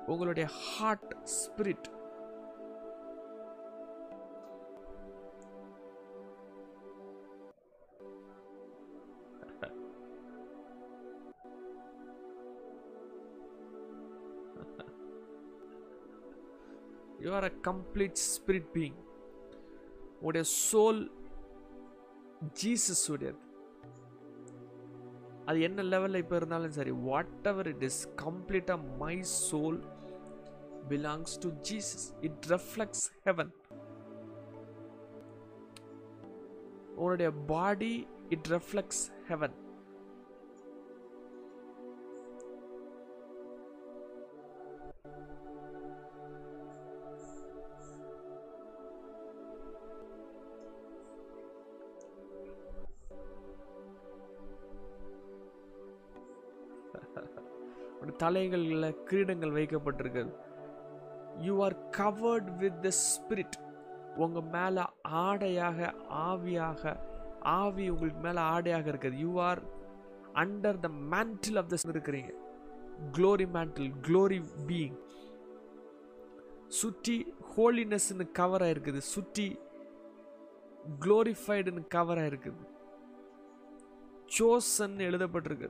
உங்களுடைய 0.06 0.48
heart 0.50 1.14
spirit 1.40 1.88
you 17.38 17.42
are 17.42 17.50
a 17.50 17.58
complete 17.64 18.20
spirit 18.28 18.70
being 18.76 18.98
உடைய 20.22 20.46
சோல் 20.62 21.02
ஜீசஸ் 22.62 23.12
உடையது. 23.12 23.40
அது 25.46 25.60
என்ன 25.60 25.84
லெவலில் 25.84 26.16
இப்போ 26.16 26.36
இருந்தாலும் 26.36 26.72
சரி 26.72 26.92
வாட் 27.06 27.48
எவர் 27.48 27.68
இட் 27.68 27.84
இஸ் 27.84 28.02
கம்ப்ளீட்டாக 28.16 28.90
my 28.98 29.14
soul 29.42 29.78
belongs 30.90 31.36
to 31.40 31.50
Jesus 31.70 32.08
it 32.22 32.48
reflects 32.52 33.06
heaven 33.26 33.52
உன்னுடைய 36.98 37.30
பாடி 37.48 37.94
இட் 38.30 38.48
ரெஃப்ளெக்ட்ஸ் 38.48 39.04
ஹெவன் 39.28 39.56
தலைகளில் 58.24 58.98
கிரீடங்கள் 59.10 59.56
வைக்கப்பட்டிருக்கிறது. 59.58 60.34
You 61.46 61.56
are 61.68 61.76
covered 62.00 62.50
with 62.64 62.82
the 62.86 62.92
spirit 63.06 63.58
உங்கள் 64.26 64.50
மேலே 64.56 64.84
ஆடையாக 65.26 65.90
ஆவியாக 66.30 66.94
ஆவி 67.60 67.86
உங்களுக்கு 67.90 68.22
மேலே 68.28 68.42
ஆடையாக 68.54 68.90
இருக்குது. 68.92 69.20
You 69.26 69.32
are 69.50 69.62
under 70.44 70.80
the 70.86 70.90
mantle 71.14 71.60
of 71.62 71.72
the 71.74 71.78
இருக்கிறீங்க. 71.94 72.32
க்ளோரி 73.18 73.48
மேண்டில் 73.58 73.90
க்ளோரி 74.08 74.40
பீயிங் 74.70 74.98
சுற்றி 76.80 77.18
ஹோலினஸ்ன்னு 77.52 78.26
கவர் 78.40 78.64
ஆயிருக்குது 78.66 79.02
சுற்றி 79.14 79.46
க்ளோரிஃபைடுன்னு 81.04 81.82
கவர் 81.96 82.20
ஆயிருக்குது 82.24 82.66
சோசன் 84.38 84.98
எழுதப்பட்டிருக்கு. 85.10 85.70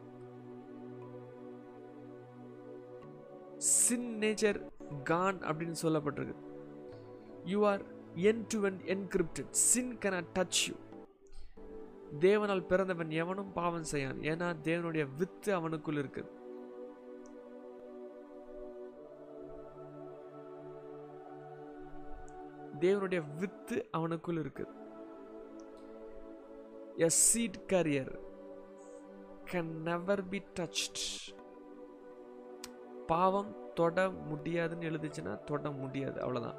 சின் 3.58 4.18
நேச்சர் 4.20 4.70
கான் 5.04 5.40
அப்படின்னு 5.42 5.76
சொல்லப்பட்டிருக்கு. 5.82 6.36
You 7.46 7.68
are 7.68 7.82
end 8.16 8.46
to 8.48 8.64
end 8.64 8.80
encrypted 8.86 9.50
sin 9.50 9.98
can 9.98 10.26
touch 10.34 10.60
you 10.68 10.76
தேவனால் 12.20 12.68
பிறந்தவன் 12.68 13.10
எவனும் 13.10 13.54
பாவம் 13.54 13.84
செய்யான். 13.84 14.20
ஏன்னா 14.20 14.56
தேவனுடைய 14.64 15.08
வித்து 15.18 15.60
அவனுக்குள் 15.60 16.02
இருக்குது. 16.02 16.36
தேவனுடைய 22.80 23.24
வித்து 23.40 23.90
அவனுக்குள் 23.98 24.42
இருக்குது. 24.44 24.74
A 26.98 27.10
seed 27.10 27.60
carrier 27.68 28.20
can 29.52 29.74
never 29.90 30.28
be 30.28 30.42
touched 30.60 31.02
பாவம் 33.08 33.52
தொட 33.74 34.10
முடியாதுன்னு 34.30 34.90
எழுதுச்சுன்னா 34.90 35.34
தொட 35.44 35.72
முடியாது 35.72 36.18
அவ்வளோதான் 36.22 36.58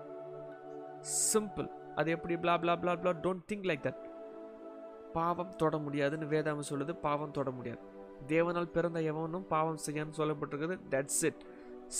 சிம்பிள் 1.33 1.69
அது 1.95 2.11
எப்படி? 2.11 2.35
Blah 2.35 2.55
blah 2.63 2.75
blah 2.83 2.95
blah 3.01 3.13
don't 3.25 3.45
think 3.51 3.67
like 3.71 3.85
that 3.87 4.03
பாவம் 5.13 5.57
தொட 5.57 5.79
முடியாதுன்னு 5.79 6.27
வேதாமை 6.27 6.65
சொல்லுது 6.71 6.93
பாவம் 7.07 7.31
தொட 7.31 7.51
முடியாது. 7.51 7.81
தேவனால் 8.27 8.75
பிறந்த 8.77 9.01
எவனும் 9.03 9.47
பாவம் 9.47 9.79
செய்யான்னு 9.87 10.19
சொல்லப்பட்டிருக்குது. 10.19 10.77
That's 10.91 11.23
it 11.23 11.43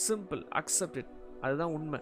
simple 0.07 0.43
accept 0.61 0.99
it 1.03 1.13
அதுதான் 1.41 1.73
உண்மை. 1.73 2.01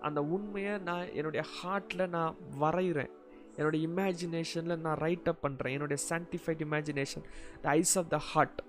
அந்த 0.00 0.20
உண்மையை 0.36 0.74
நான் 0.78 1.06
என்னுடைய 1.12 1.44
ஹார்ட்டில் 1.54 2.08
நான் 2.08 2.36
வரைகிறேன் 2.60 3.12
என்னுடைய 3.56 3.80
இமேஜினேஷனில் 3.88 4.80
நான் 4.80 4.98
ரைட் 4.98 5.28
அப் 5.28 5.42
பண்ணுறேன் 5.44 5.74
என்னுடைய 5.76 5.98
sanctified 6.10 6.62
imagination 6.66 7.24
the 7.62 7.68
eyes 7.70 7.94
of 7.98 8.08
the 8.08 8.18
heart 8.32 8.60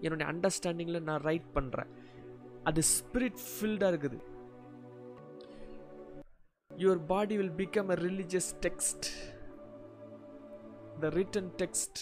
என்னுடைய 0.00 0.32
அண்டர்ஸ்டாண்டிங்கில் 0.32 1.02
நான் 1.02 1.20
ரைட் 1.20 1.48
பண்ணுறேன் 1.54 1.90
அது 2.64 2.80
ஸ்பிரிட் 2.80 3.38
ஃபில்டாக 3.46 3.92
இருக்குது. 3.96 4.18
Your 6.76 7.06
body 7.06 7.36
will 7.36 7.50
become 7.50 7.90
a 7.90 7.94
religious 7.94 8.52
text 8.60 9.06
the 11.00 11.08
written 11.08 11.50
text 11.56 12.00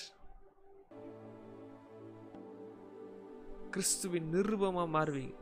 கிறிஸ்துவின் 3.71 4.33
நிருபமாக 4.33 4.91
மாறுவீங்க. 4.97 5.35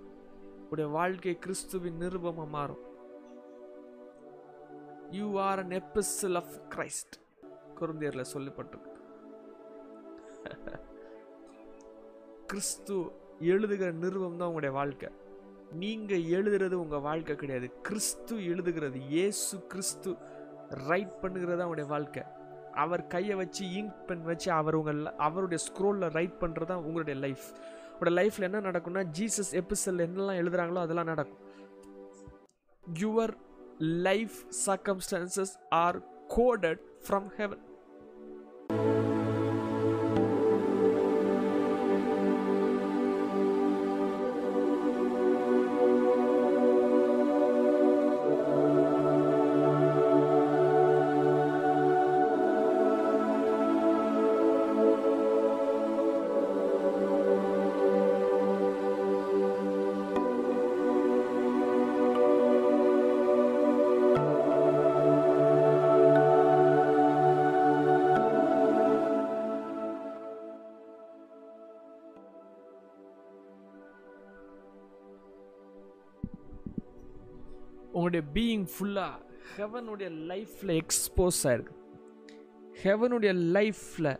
உடைய 0.70 0.90
வாழ்க்கை 0.90 1.38
கிறிஸ்துவின் 1.38 2.00
நிருபமாக 2.00 2.48
மாறும். 2.48 2.82
You 5.10 5.38
are 5.38 5.58
an 5.58 5.82
epistle 5.82 6.34
of 6.34 6.54
Christ 6.68 7.14
குருந்தியரில் 7.80 8.30
சொல்லப்பட்டிருக்கு. 8.34 8.90
கிறிஸ்து 12.52 12.96
எழுதுகிற 13.52 13.88
நிறுவம் 14.02 14.38
தான் 14.38 14.48
உங்களுடைய 14.50 14.72
வாழ்க்கை. 14.78 15.08
நீங்க 15.82 16.12
எழுதுறது 16.36 16.76
உங்க 16.84 16.98
வாழ்க்கை 17.08 17.34
கிடையாது. 17.36 17.68
கிறிஸ்து 17.88 18.34
எழுதுகிறது 18.52 18.98
இயேசு 19.14 19.54
கிறிஸ்து 19.72 20.10
ரைட் 20.88 21.14
பண்ணுகிறது 21.22 21.64
உங்களுடைய 21.66 21.88
வாழ்க்கை. 21.94 22.22
அவர் 22.82 23.02
கையை 23.14 23.34
வச்சு 23.40 23.62
இங்க் 23.78 23.96
பென் 24.08 24.26
வச்சு 24.30 24.48
அவர் 24.58 24.78
உங்கள் 24.80 25.00
அவருடைய 25.26 25.60
ஸ்க்ரோலில் 25.66 26.12
ரைட் 26.18 26.36
பண்ணுறது 26.42 26.70
தான் 26.72 26.84
உங்களுடைய 26.88 27.16
லைஃப் 27.24 27.46
உங்களோட 27.94 28.12
லைஃப்பில் 28.20 28.48
என்ன 28.48 28.60
நடக்கும்னா 28.68 29.02
ஜீசஸ் 29.18 29.52
எபிசல் 29.60 30.04
என்னெல்லாம் 30.06 30.40
எழுதுறாங்களோ 30.42 30.80
அதெல்லாம் 30.84 31.10
நடக்கும். 31.12 31.40
Your 32.84 33.34
life 34.08 34.38
circumstances 34.66 35.54
are 35.82 35.98
coded 36.36 36.82
from 37.06 37.28
heaven 37.38 37.62
உங்களுடைய 77.92 78.24
பீயிங் 78.34 78.66
ஃபுல்லாக 78.72 79.14
ஹெவனுடைய 79.56 80.08
லைஃப்பில் 80.26 80.74
எக்ஸ்போஸ் 80.76 81.40
ஆயிருக்கு. 81.46 81.74
ஹெவனுடைய 82.82 83.32
லைஃப்பில் 83.52 84.12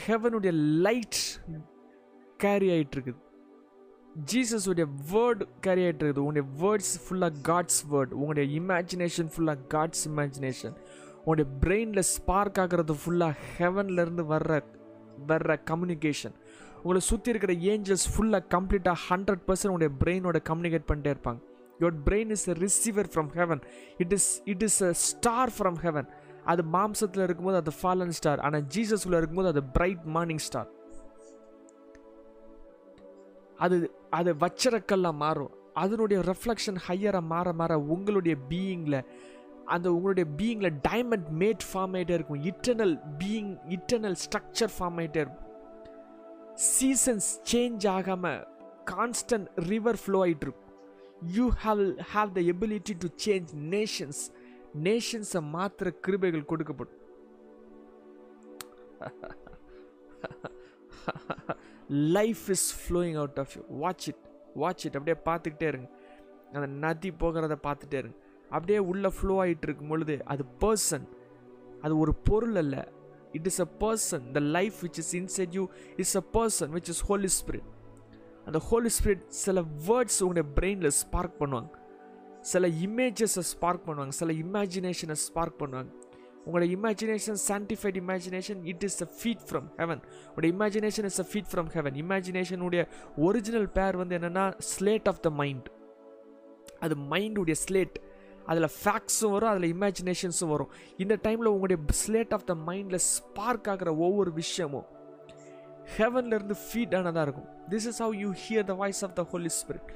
ஹெவனுடைய 0.00 0.52
லைட் 0.82 1.20
கேரி 2.40 2.68
ஆகிட்டு 2.70 2.96
இருக்குது 2.96 3.22
ஜீசஸுடைய 4.26 4.86
வேர்டு 5.12 5.44
கேரி 5.60 5.82
ஆகிட்டு 5.84 6.04
இருக்குது 6.04 6.24
உங்களுடைய 6.24 6.46
வேர்ட்ஸ் 6.62 6.94
ஃபுல்லாக 7.04 7.40
காட்ஸ் 7.42 7.82
வேர்ட் 7.92 8.12
உங்களுடைய 8.12 8.46
இமேஜினேஷன் 8.60 9.30
ஃபுல்லாக 9.32 9.66
காட்ஸ் 9.68 10.04
இமேஜினேஷன் 10.08 10.76
உங்களுடைய 11.18 11.46
பிரெயினில் 11.62 12.08
ஸ்பார்க் 12.14 12.58
ஆகிறது 12.58 12.94
ஃபுல்லாக 12.94 13.34
ஹெவன்லேருந்து 13.58 14.24
வர்ற 14.26 14.52
வர்ற 15.26 15.52
கம்யூனிகேஷன் 15.64 16.36
உங்களை 16.82 17.00
சுற்றி 17.10 17.30
இருக்கிற 17.32 17.54
ஏஞ்சல்ஸ் 17.72 18.06
ஃபுல்லாக 18.14 18.42
கம்ப்ளீட்டாக 18.54 18.98
ஹண்ட்ரட் 19.08 19.44
பர்சன்ட் 19.48 19.72
உங்களுடைய 19.72 19.92
பிரெயினோட 20.02 20.40
கம்யூனிகேட் 20.50 20.88
பண்ணிட்டே 20.90 21.12
இருப்பாங்க. 21.14 21.40
Your 21.80 21.98
brain 22.08 22.30
is 22.36 22.46
a 22.52 22.56
receiver 22.66 23.08
from 23.14 23.30
heaven 23.38 23.62
it 24.02 24.14
is 24.18 24.30
it 24.52 24.64
is 24.68 24.80
a 24.90 24.92
star 25.08 25.52
from 25.56 25.78
heaven 25.84 26.08
அது 26.52 26.62
மாம்சத்தில் 26.76 27.24
இருக்கும்போது 27.26 27.58
அது 27.62 27.72
ஃபாலன் 27.80 28.14
ஸ்டார் 28.18 28.42
ஆனால் 28.46 28.66
ஜீசஸ்ல 28.74 29.20
இருக்கும்போது 29.20 29.50
அது 29.54 29.62
பிரைட் 29.76 30.04
மார்னிங் 30.16 30.42
ஸ்டார் 30.48 30.70
அது 33.64 33.76
அது 34.18 34.30
வச்சரக்கல்லாம் 34.42 35.18
மாறும். 35.24 35.52
அதனுடைய 35.82 36.18
ரெஃப்ளெக்ஷன் 36.28 36.78
ஹையராக 36.86 37.30
மாற 37.32 37.52
மாற 37.60 37.72
உங்களுடைய 37.94 38.34
பீயிங்கில் 38.50 38.98
அந்த 39.74 39.86
உங்களுடைய 39.94 40.26
பீயிங்கில் 40.38 40.76
டைமண்ட் 40.88 41.28
மேட் 41.42 41.64
ஃபார்ம் 41.70 41.94
ஆகிட்டே 41.96 42.14
இருக்கும். 42.18 42.42
Eternal 42.50 42.94
being 43.22 43.50
eternal 43.76 44.16
structure 44.24 44.72
form 44.76 44.98
ஆகிட்டே 45.02 45.20
இருக்கும். 45.24 45.45
சீசன்ஸ் 46.64 47.28
சேஞ்ச் 47.50 47.84
ஆகாமல் 47.94 48.40
கான்ஸ்டன்ட் 48.92 49.48
ரிவர் 49.70 49.98
ஃப்ளோ 50.02 50.18
ஆகிட்டு 50.26 50.46
இருக்கும் 50.46 50.72
you 51.36 51.46
have 51.64 51.82
have 52.12 52.30
the 52.36 52.40
ability 52.52 52.94
to 53.04 53.08
change 53.24 53.50
nations 53.74 54.22
நேஷன்ஸை 54.86 55.42
மாத்திர 55.56 55.92
கிருபைகள் 56.06 56.48
கொடுக்கப்படும். 56.52 56.94
Life 62.16 62.44
is 62.54 62.68
flowing 62.80 63.18
out 63.22 63.38
of 63.44 63.52
you 63.56 63.62
watch 63.84 64.06
it 64.12 64.24
watch 64.62 64.84
it 64.86 64.96
அப்படியே 64.98 65.18
பார்த்துக்கிட்டே 65.28 65.68
இருங்க. 65.72 65.88
அந்த 66.56 66.68
நதி 66.84 67.10
போகிறத 67.22 67.56
பார்த்துட்டே 67.68 67.98
இருங்க. 68.02 68.16
அப்படியே 68.50 68.78
உள்ளே 68.90 69.10
ஃப்ளோ 69.18 69.34
ஆகிட்டு 69.44 69.66
இருக்கும் 69.68 69.92
பொழுது 69.94 70.16
அது 70.32 70.44
பர்சன் 70.64 71.06
அது 71.84 71.94
ஒரு 72.04 72.14
பொருள் 72.28 72.56
அல்ல. 72.62 72.76
It 73.38 73.48
is 73.50 73.60
a 73.66 73.68
person 73.84 74.24
the 74.36 74.42
life 74.56 74.76
which 74.84 75.00
is 75.04 75.12
inside 75.20 75.54
you 75.58 75.64
is 76.04 76.14
a 76.22 76.24
person 76.36 76.72
which 76.76 76.90
is 76.94 77.02
Holy 77.10 77.30
Spirit 77.40 77.68
அந்த 78.48 78.58
ஹோலி 78.70 78.90
ஸ்பிரிட் 78.96 79.22
சில 79.44 79.60
வேர்ட்ஸ் 79.88 80.18
உங்களுடைய 80.24 80.46
பிரெயினில் 80.58 80.94
ஸ்பார்க் 81.02 81.36
பண்ணுவாங்க. 81.40 81.70
சில 82.52 82.66
இமேஜஸை 82.86 83.42
ஸ்பார்க் 83.52 83.84
பண்ணுவாங்க. 83.86 84.14
சில 84.20 84.32
இமேஜினேஷனை 84.42 85.16
ஸ்பார்க் 85.26 85.56
பண்ணுவாங்க. 85.62 85.90
உங்களோட 86.46 86.66
imagination 86.74 87.38
sanctified 87.48 87.96
imagination 88.02 88.60
it 88.72 88.84
is 88.88 89.00
a 89.06 89.08
feed 89.18 89.42
from 89.48 89.66
heaven 89.80 90.02
உங்களோட 90.26 90.48
imagination 90.54 91.06
is 91.10 91.20
a 91.24 91.26
feed 91.30 91.48
from 91.52 91.70
heaven 91.76 91.96
இமேஜினேஷனுடைய 92.02 92.82
original 93.28 93.68
பேர் 93.78 93.96
வந்து 94.02 94.14
என்னென்னா 94.18 94.44
ஸ்லேட் 94.72 95.08
ஆஃப் 95.12 95.20
த 95.26 95.30
மைண்ட் 95.40 95.66
அது 96.84 96.94
மைண்டுடைய 97.12 97.56
ஸ்லேட் 97.64 97.96
அதில் 98.46 98.68
ஃபேக்ட்ஸும் 98.78 99.32
வரும் 99.34 99.50
அதில் 99.52 99.68
இமேஜினேஷன்ஸும் 99.76 100.52
வரும். 100.54 100.70
இந்த 100.96 101.14
டைமில் 101.26 101.52
உங்களுடைய 101.54 101.78
ஸ்லேட் 102.02 102.34
ஆஃப் 102.36 102.46
த 102.50 102.54
மைண்டில் 102.68 103.00
ஸ்பார்க் 103.12 103.68
ஆகிற 103.72 103.90
ஒவ்வொரு 104.06 104.32
விஷயமும் 104.42 104.86
ஹெவன்லேருந்து 105.98 106.56
ஃபீட் 106.66 106.96
ஆனதாக 107.00 107.26
இருக்கும். 107.26 107.48
This 107.70 107.86
is 107.92 108.02
how 108.04 108.14
you 108.22 108.30
hear 108.44 108.68
the 108.72 108.76
voice 108.82 109.04
of 109.04 109.16
the 109.20 109.24
Holy 109.32 109.52
Spirit 109.60 109.92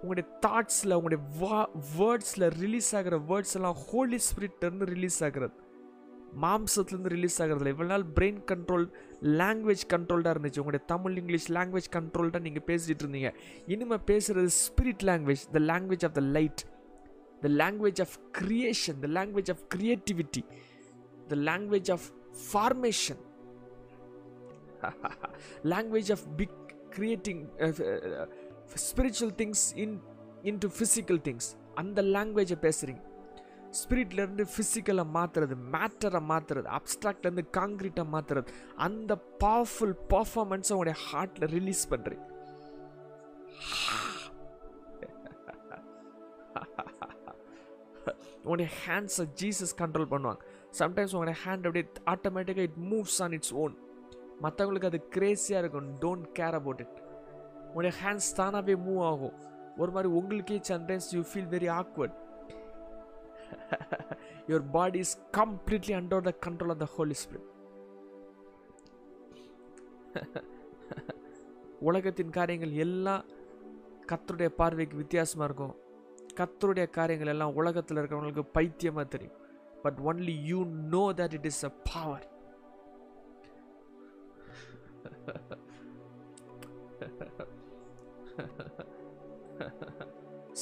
உங்களுடைய 0.00 0.26
தாட்ஸில் 0.46 0.96
உங்களுடைய 0.98 1.20
வா 1.40 1.58
வேர்ட்ஸில் 1.98 2.46
ரிலீஸ் 2.62 2.90
ஆகிற 2.96 3.16
வேர்ட்ஸ் 3.30 3.54
எல்லாம் 3.54 3.78
ஹோலி 3.90 4.18
ஸ்பிரிட்லேருந்து 4.26 4.86
ரிலீஸ் 4.94 5.18
ஆகிறது. 5.24 5.54
மாம்சத்துலேருந்து 6.42 7.12
ரிலீஸ் 7.16 7.36
ஆகிறதுல 7.42 7.72
இவ்வளோ 7.74 7.90
நாள் 7.92 8.04
பிரெயின் 8.16 8.40
கண்ட்ரோல் 8.50 8.86
லாங்குவேஜ் 9.40 9.84
கண்ட்ரோல்டாக 9.92 10.34
இருந்துச்சு. 10.36 10.60
உங்களுடைய 10.62 10.84
தமிழ் 10.92 11.16
இங்கிலீஷ் 11.22 11.48
லாங்குவேஜ் 11.56 11.88
கண்ட்ரோல்டாக 11.96 12.42
நீங்கள் 12.46 12.66
பேசிகிட்டு 12.70 13.04
இருந்தீங்க. 13.04 13.30
இனிமேல் 13.74 14.04
பேசுகிறது 14.10 14.50
spirit 14.64 15.04
language 15.10 15.44
the 15.56 15.62
language 15.72 16.06
of 16.08 16.16
the 16.18 16.24
light 16.36 16.62
the 17.44 17.48
language 17.62 18.02
of 18.06 18.16
creation 18.40 18.98
the 19.04 19.10
language 19.18 19.52
of 19.54 19.64
creativity 19.76 20.42
the 21.32 21.38
language 21.50 21.90
of 21.96 22.06
formation 22.50 23.22
language 25.72 26.12
of 26.16 26.26
big 26.40 26.58
creating 26.96 27.42
spiritual 28.88 29.34
things 29.42 29.64
in 29.84 29.96
into 30.50 30.68
physical 30.76 31.20
things 31.28 31.48
அந்த 31.82 32.02
லாங்குவேஜை 32.16 32.58
பேசுகிறீங்க 32.66 33.02
ஸ்பிரிட்லேருந்து 33.80 34.44
ஃபிசிக்கலை 34.52 35.04
மாற்றுறது 35.16 35.54
மேட்டரை 35.74 36.20
மாற்றுறது 36.30 36.68
அப்ட்ராக்ட்லேருந்து 36.78 37.44
காங்க்ரீட்டை 37.58 38.04
மாற்றுறது 38.14 38.48
அந்த 38.86 39.12
பவர்ஃபுல் 39.44 39.96
பர்ஃபார்மன்ஸை 40.14 40.74
உங்களுடைய 40.76 40.98
ஹார்ட்டில் 41.08 41.52
ரிலீஸ் 41.58 41.84
பண்ணுறீங்க 41.92 42.24
உங்களுடைய 48.42 48.68
ஹேண்ட்ஸை 48.82 49.24
ஜீசஸ் 49.40 49.72
கண்ட்ரோல் 49.80 50.10
பண்ணுவாங்க. 50.10 50.40
சம்டைம்ஸ் 50.80 51.14
உங்களுடைய 51.14 51.38
ஹேண்ட் 51.44 51.64
அப்படியே 51.68 51.86
ஆட்டோமேட்டிக்காக 52.12 52.66
it 52.68 52.78
moves 52.90 53.16
on 53.24 53.34
its 53.36 53.54
own 53.62 53.74
மற்றவங்களுக்கு 54.44 54.90
அது 54.90 55.00
கிரேஸியாக 55.14 55.62
இருக்கும். 55.62 55.88
டோன்ட் 56.04 56.26
கேர் 56.38 56.56
அபவுட் 56.58 56.82
இட் 56.84 56.98
உங்களுடைய 57.68 57.92
ஹேண்ட்ஸ் 58.02 58.30
தானாகவே 58.40 58.74
மூவ் 58.86 59.02
ஆகும். 59.10 59.34
ஒரு 59.82 59.90
மாதிரி 59.94 60.08
உங்களுக்கே 60.18 60.58
sometimes 60.70 61.08
you 61.16 61.22
feel 61.30 61.50
very 61.56 61.70
awkward 61.80 62.14
your 64.50 64.62
body 64.76 65.00
is 65.06 65.12
completely 65.38 65.94
under 66.00 66.20
the 66.28 66.34
control 66.46 66.70
of 66.74 66.78
the 66.84 66.90
Holy 66.96 67.16
Spirit. 67.22 67.46
உலகத்தின் 71.88 72.36
காரியங்கள் 72.36 72.74
எல்லாம் 72.84 73.24
கத்தருடைய 74.10 74.50
பார்வைக்கு 74.60 74.96
வித்தியாசமாக 75.02 75.48
இருக்கும். 75.48 75.74
கத்தருடைய 76.40 76.86
காரியங்கள் 76.98 77.32
எல்லாம் 77.32 77.56
உலகத்தில் 77.60 77.98
இருக்கிறவங்களுக்கு 78.00 78.54
பைத்தியமாக 78.56 79.06
தெரியும். 79.14 79.36
But 79.84 79.98
only 80.10 80.36
you 80.50 80.60
know 80.94 81.04
that 81.20 81.36
it 81.38 81.48
is 81.52 81.64
a 81.70 81.72
power 81.92 82.26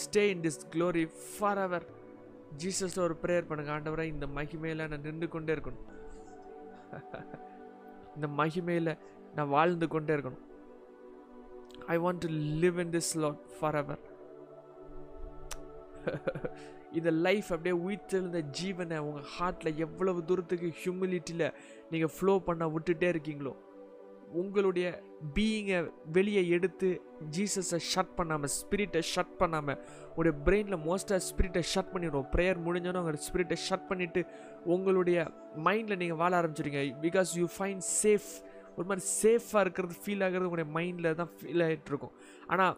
stay 0.02 0.24
in 0.34 0.44
this 0.46 0.60
glory 0.74 1.04
for 1.32 1.60
ever 1.66 1.86
ஜீசஸில் 2.62 3.04
ஒரு 3.08 3.16
ப்ரேயர் 3.22 3.48
பண்ணுங்க 3.50 3.72
ஆண்டவரை 3.76 4.06
இந்த 4.14 4.26
மகிமையில் 4.38 4.82
நான் 4.92 5.04
நின்று 5.08 5.28
கொண்டே 5.34 5.52
இருக்கணும். 5.56 5.84
இந்த 8.16 8.26
மகிமையில் 8.40 8.92
நான் 9.36 9.52
வாழ்ந்து 9.56 9.86
கொண்டே 9.94 10.12
இருக்கணும். 10.16 10.42
I 11.94 11.96
want 12.04 12.22
to 12.24 12.30
live 12.62 12.78
in 12.84 12.92
this 12.96 13.12
lot 13.24 13.40
for 13.58 13.78
ever 13.82 14.02
இந்த 16.98 17.10
லைஃப் 17.26 17.48
அப்படியே 17.54 17.76
உயிர்த்தெழுந்த 17.84 18.40
ஜீவனை 18.58 18.96
உங்கள் 19.06 19.28
ஹார்ட்டில் 19.36 19.78
எவ்வளவு 19.86 20.20
தூரத்துக்கு 20.28 20.68
ஹியூமிலிட்டியில் 20.82 21.46
நீங்கள் 21.92 22.12
ஃப்ளோ 22.16 22.34
பண்ண 22.48 22.66
விட்டுட்டே 22.74 23.08
இருக்கீங்களோ 23.14 23.52
உங்களுடைய 24.40 24.86
பீயிங்கை 25.34 25.78
வெளியே 26.16 26.42
எடுத்து 26.56 26.88
ஜீசஸை 27.36 27.78
ஷட் 27.92 28.14
பண்ணாமல் 28.18 28.52
ஸ்பிரிட்டை 28.58 29.02
ஷட் 29.12 29.36
பண்ணாமல் 29.42 29.78
உங்களுடைய 30.08 30.34
பிரெயினில் 30.46 30.82
மோஸ்ட்டாக 30.88 31.20
ஸ்பிரிட்டை 31.28 31.62
ஷட் 31.72 31.92
பண்ணிடுவோம் 31.94 32.28
ப்ரேயர் 32.34 32.64
முடிஞ்சோன்னு 32.66 33.02
உங்கள் 33.02 33.22
ஸ்பிரிட்டை 33.26 33.58
ஷட் 33.66 33.88
பண்ணிவிட்டு 33.90 34.22
உங்களுடைய 34.74 35.18
மைண்டில் 35.68 36.00
நீங்கள் 36.02 36.20
வாழ 36.22 36.32
ஆரம்பிச்சிடுங்க 36.40 36.82
பிகாஸ் 37.06 37.32
யூ 37.40 37.48
ஃபைண்ட் 37.56 37.86
சேஃப் 38.02 38.30
ஒரு 38.76 38.86
மாதிரி 38.90 39.04
சேஃபாக 39.22 39.64
இருக்கிறது 39.64 39.94
ஃபீல் 40.02 40.22
ஆகிறது 40.26 40.46
உங்களுடைய 40.48 40.68
மைண்டில் 40.76 41.16
தான் 41.18 41.30
ஃபீல் 41.38 41.62
ஆகிட்டு 41.66 41.90
இருக்கும். 41.92 42.14
ஆனால் 42.52 42.74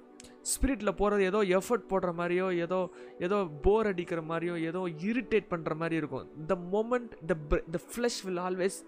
ஸ்பிரிட்டில் 0.53 0.97
போகிறது 0.99 1.23
ஏதோ 1.31 1.41
எஃபர்ட் 1.59 1.87
போடுற 1.93 2.11
மாதிரியோ 2.19 2.49
ஏதோ 2.65 2.81
ஏதோ 3.27 3.39
போர் 3.67 3.89
அடிக்கிற 3.93 4.21
மாதிரியோ 4.31 4.57
ஏதோ 4.71 4.81
இரிட்டேட் 5.11 5.49
பண்ணுற 5.53 5.75
மாதிரி 5.83 5.97
இருக்கும். 6.03 6.27
The 6.51 6.57
moment 6.75 7.15
the 7.31 7.37
the 7.75 7.81
flesh 7.91 8.21
will 8.27 8.43
always 8.49 8.79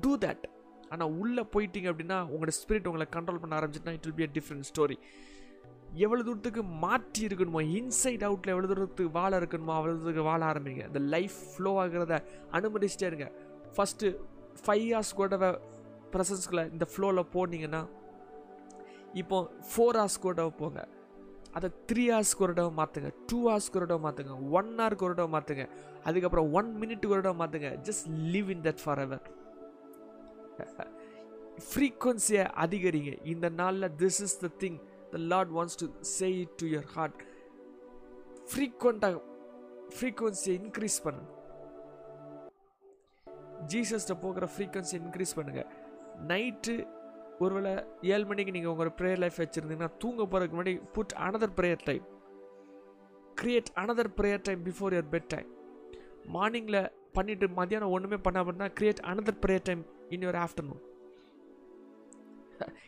do 0.00 0.14
that 0.26 0.44
ஆனால் 0.94 1.12
உள்ளே 1.20 1.42
போயிட்டீங்க 1.54 1.88
அப்படின்னா 1.92 2.18
உங்களோட 2.32 2.52
ஸ்பிரிட் 2.60 2.88
உங்களை 2.90 3.06
கண்ட்ரோல் 3.16 3.42
பண்ண 3.42 3.54
ஆரம்பிச்சுன்னா 3.60 3.94
it 3.98 4.06
will 4.08 4.18
be 4.20 4.26
a 4.28 4.32
different 4.38 4.68
story 4.70 4.96
எவ்வளோ 6.04 6.22
தூரத்துக்கு 6.26 6.62
மாற்றி 6.84 7.22
இருக்கணுமோ 7.28 7.60
இன்சைட் 7.78 8.24
அவுட்டில் 8.26 8.52
எவ்வளோ 8.54 8.68
தூரத்துக்கு 8.70 9.14
வாழ 9.18 9.30
இருக்கணுமோ 9.40 9.72
அவ்வளோ 9.78 9.92
தூரத்துக்கு 9.94 10.24
வாழ 10.28 10.42
ஆரம்பிங்க. 10.50 10.82
இந்த 10.90 11.00
லைஃப் 11.14 11.38
ஃப்ளோ 11.52 11.72
ஆகிறத 11.84 12.16
அனுமதிச்சிட்டே 12.58 13.06
இருங்க. 13.10 13.26
ஃபஸ்ட்டு 13.76 14.12
ஃபைவ் 14.62 14.86
ஹார்ஸ் 14.94 15.12
கூட 15.20 15.36
ப்ரெசன்ஸ்குள்ளே 16.14 16.64
இந்த 16.74 16.86
ஃப்ளோவில் 16.92 17.30
போனீங்கன்னா 17.34 17.82
இப்போ 19.22 19.36
ஃபோர் 19.70 19.98
ஹார்ஸ் 20.00 20.18
கூட 20.24 20.42
போங்க. 20.60 20.80
அதை 21.58 21.68
த்ரீ 21.90 22.02
ஹார்ஸ்க்கு 22.14 22.44
ஒரு 22.46 22.52
இடம் 22.56 22.76
மாற்றுங்க 22.80 23.08
டூ 23.30 23.38
ஹார்ஸ்க்கு 23.48 23.78
ஒரு 23.78 23.86
இடம் 23.88 24.04
மாற்றுங்க 24.06 24.34
ஒன் 24.58 24.68
ஹவருக்கு 24.80 25.06
ஒரு 25.06 25.14
இடம் 25.16 25.32
மாற்றுங்க 25.34 25.64
அதுக்கப்புறம் 26.08 26.48
ஒன் 26.58 26.68
மினிட்டுக்கு 26.80 27.14
ஒரு 27.16 27.22
இடம் 27.24 27.40
மாற்றுங்க 27.42 27.70
just 27.86 28.06
live 28.34 28.50
in 28.54 28.62
that 28.66 28.82
for 28.84 29.00
ever 29.04 29.24
ஃப்ரீக்குவன்சியை 31.68 32.44
அதிகரிங்க. 32.64 33.12
இந்த 33.24 33.46
நாளில் 33.58 33.88
this 33.96 34.20
is 34.26 34.36
the 34.42 34.48
thing 34.60 34.78
the 35.10 35.18
Lord 35.30 35.52
wants 35.56 35.78
to 35.80 35.86
say 36.10 36.28
it 36.36 36.54
to 36.60 36.66
your 36.66 36.88
heart 36.94 37.18
ஃப்ரீக்வெண்ட்டாக 38.50 39.18
ஃப்ரீக்குவன்சியை 39.96 40.54
இன்க்ரீஸ் 40.60 40.98
பண்ணுங்க 41.04 41.28
ஜீசஸ்ட 43.70 44.14
போகிற 44.22 44.44
ஃப்ரீக்குவன்சி 44.52 44.96
இன்க்ரீஸ் 45.00 45.36
பண்ணுங்கள் 45.38 45.68
நைட்டு 46.30 46.74
ஒருவேளை 47.40 47.72
ஏழு 48.12 48.24
மணிக்கு 48.24 48.54
நீங்கள் 48.56 48.72
உங்கள் 48.72 48.96
ப்ரேயர் 48.98 49.22
லைஃப் 49.24 49.38
வச்சுருந்தீங்கன்னா 49.42 49.92
தூங்க 49.98 50.22
போகிறதுக்கு 50.24 50.56
முன்னாடி 50.56 50.74
put 50.96 51.14
another 51.26 51.54
prayer 51.58 51.84
time 51.84 52.04
create 53.36 53.70
another 53.82 54.12
prayer 54.18 54.44
time 54.48 54.62
before 54.64 54.94
your 54.94 55.12
bed 55.14 55.30
time 55.34 55.48
மார்னிங்கில் 56.34 56.82
பண்ணிவிட்டு 57.14 57.46
மத்தியானம் 57.54 57.94
ஒன்றுமே 57.96 58.18
பண்ணாமன்னா 58.26 58.66
create 58.78 59.02
another 59.10 59.40
prayer 59.44 59.66
time 59.68 59.82
in 60.14 60.24
your 60.26 60.40
afternoon 60.44 60.82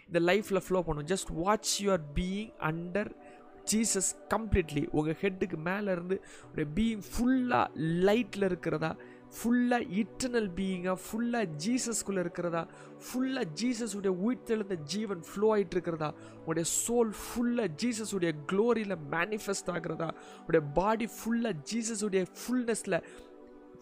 இந்த 0.06 0.20
லைஃப்பில் 0.20 0.64
ஃப்ளோ 0.64 0.80
பண்ணும். 0.82 1.06
Just 1.12 1.30
watch 1.34 1.82
your 1.82 2.02
being 2.14 2.50
under 2.70 3.10
Jesus 3.70 4.10
completely 4.34 4.82
உங்கள் 4.90 5.16
ஹெட்டுக்கு 5.20 5.58
மேலே 5.68 5.92
இருந்து 5.92 6.16
உடைய 6.50 6.66
பீயிங் 6.76 7.02
ஃபுல்லாக 7.10 7.66
லைட்டில் 8.08 8.46
இருக்கிறதா? 8.50 8.90
ஃபுல்லாக 9.36 9.84
இட்டர்னல் 10.00 10.48
பீயிங்காக 10.58 10.96
ஃபுல்லாக 11.04 11.46
ஜீசஸ்குள்ளே 11.64 12.18
இருக்கிறதா? 12.18 12.62
ஃபுல்லாக 13.06 13.46
ஜீசஸுடைய 13.60 14.12
உயிர்த்தெழுந்த 14.24 14.74
ஜீவன் 14.94 15.22
ஃப்ளோ 15.30 15.48
ஆகிட்டு 15.56 15.76
இருக்கிறதா? 15.78 16.10
உடைய 16.46 16.66
சோல் 16.84 17.12
ஃபுல்லாக 17.22 17.68
ஜீசஸுடைய 17.82 18.32
க்ளோரியில் 18.50 18.96
மேனிஃபெஸ்ட் 19.16 19.70
ஆகிறதா? 19.76 20.10
உடைய 20.46 20.62
பாடி 20.80 21.08
ஃபுல்லாக 21.18 21.54
ஜீசஸுடைய 21.72 22.24
ஃபுல்னஸில் 22.40 22.98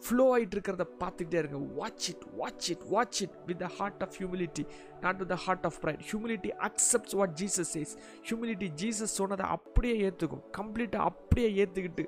ஃப்ளோ 0.04 0.24
ஆகிட்டு 0.34 0.54
இருக்கிறத 0.56 0.84
பார்த்துக்கிட்டே 1.00 1.38
இருங்க. 1.42 1.58
Watch 1.78 2.06
it 2.12 2.24
watch 2.40 2.66
it 2.72 2.84
watch 2.92 3.18
it 3.24 3.36
with 3.48 3.60
the 3.64 3.68
heart 3.78 4.02
of 4.06 4.14
humility 4.20 4.64
not 5.04 5.18
with 5.22 5.32
the 5.34 5.38
heart 5.46 5.66
of 5.68 5.78
pride 5.82 6.02
humility 6.10 6.52
accepts 6.68 7.16
what 7.20 7.34
Jesus 7.40 7.72
says 7.76 7.94
humility 8.28 8.68
Jesus 8.82 9.14
சொன்னதை 9.20 9.46
அப்படியே 9.56 9.96
ஏற்றுக்கும் 10.08 10.44
கம்ப்ளீட்டாக 10.58 11.10
அப்படியே 11.12 11.50
ஏற்றுக்கிட்டு 11.64 12.06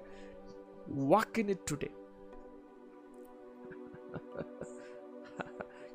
walk 1.12 1.38
in 1.42 1.52
it 1.56 1.66
today 1.72 1.90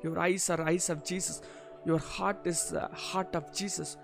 your 0.04 0.20
eyes 0.32 0.48
are 0.54 0.62
eyes 0.74 0.90
of 0.94 1.02
Jesus 1.10 1.40
your 1.88 2.04
heart 2.16 2.46
is 2.52 2.64
heart 3.08 3.36
of 3.40 3.50
Jesus 3.60 3.94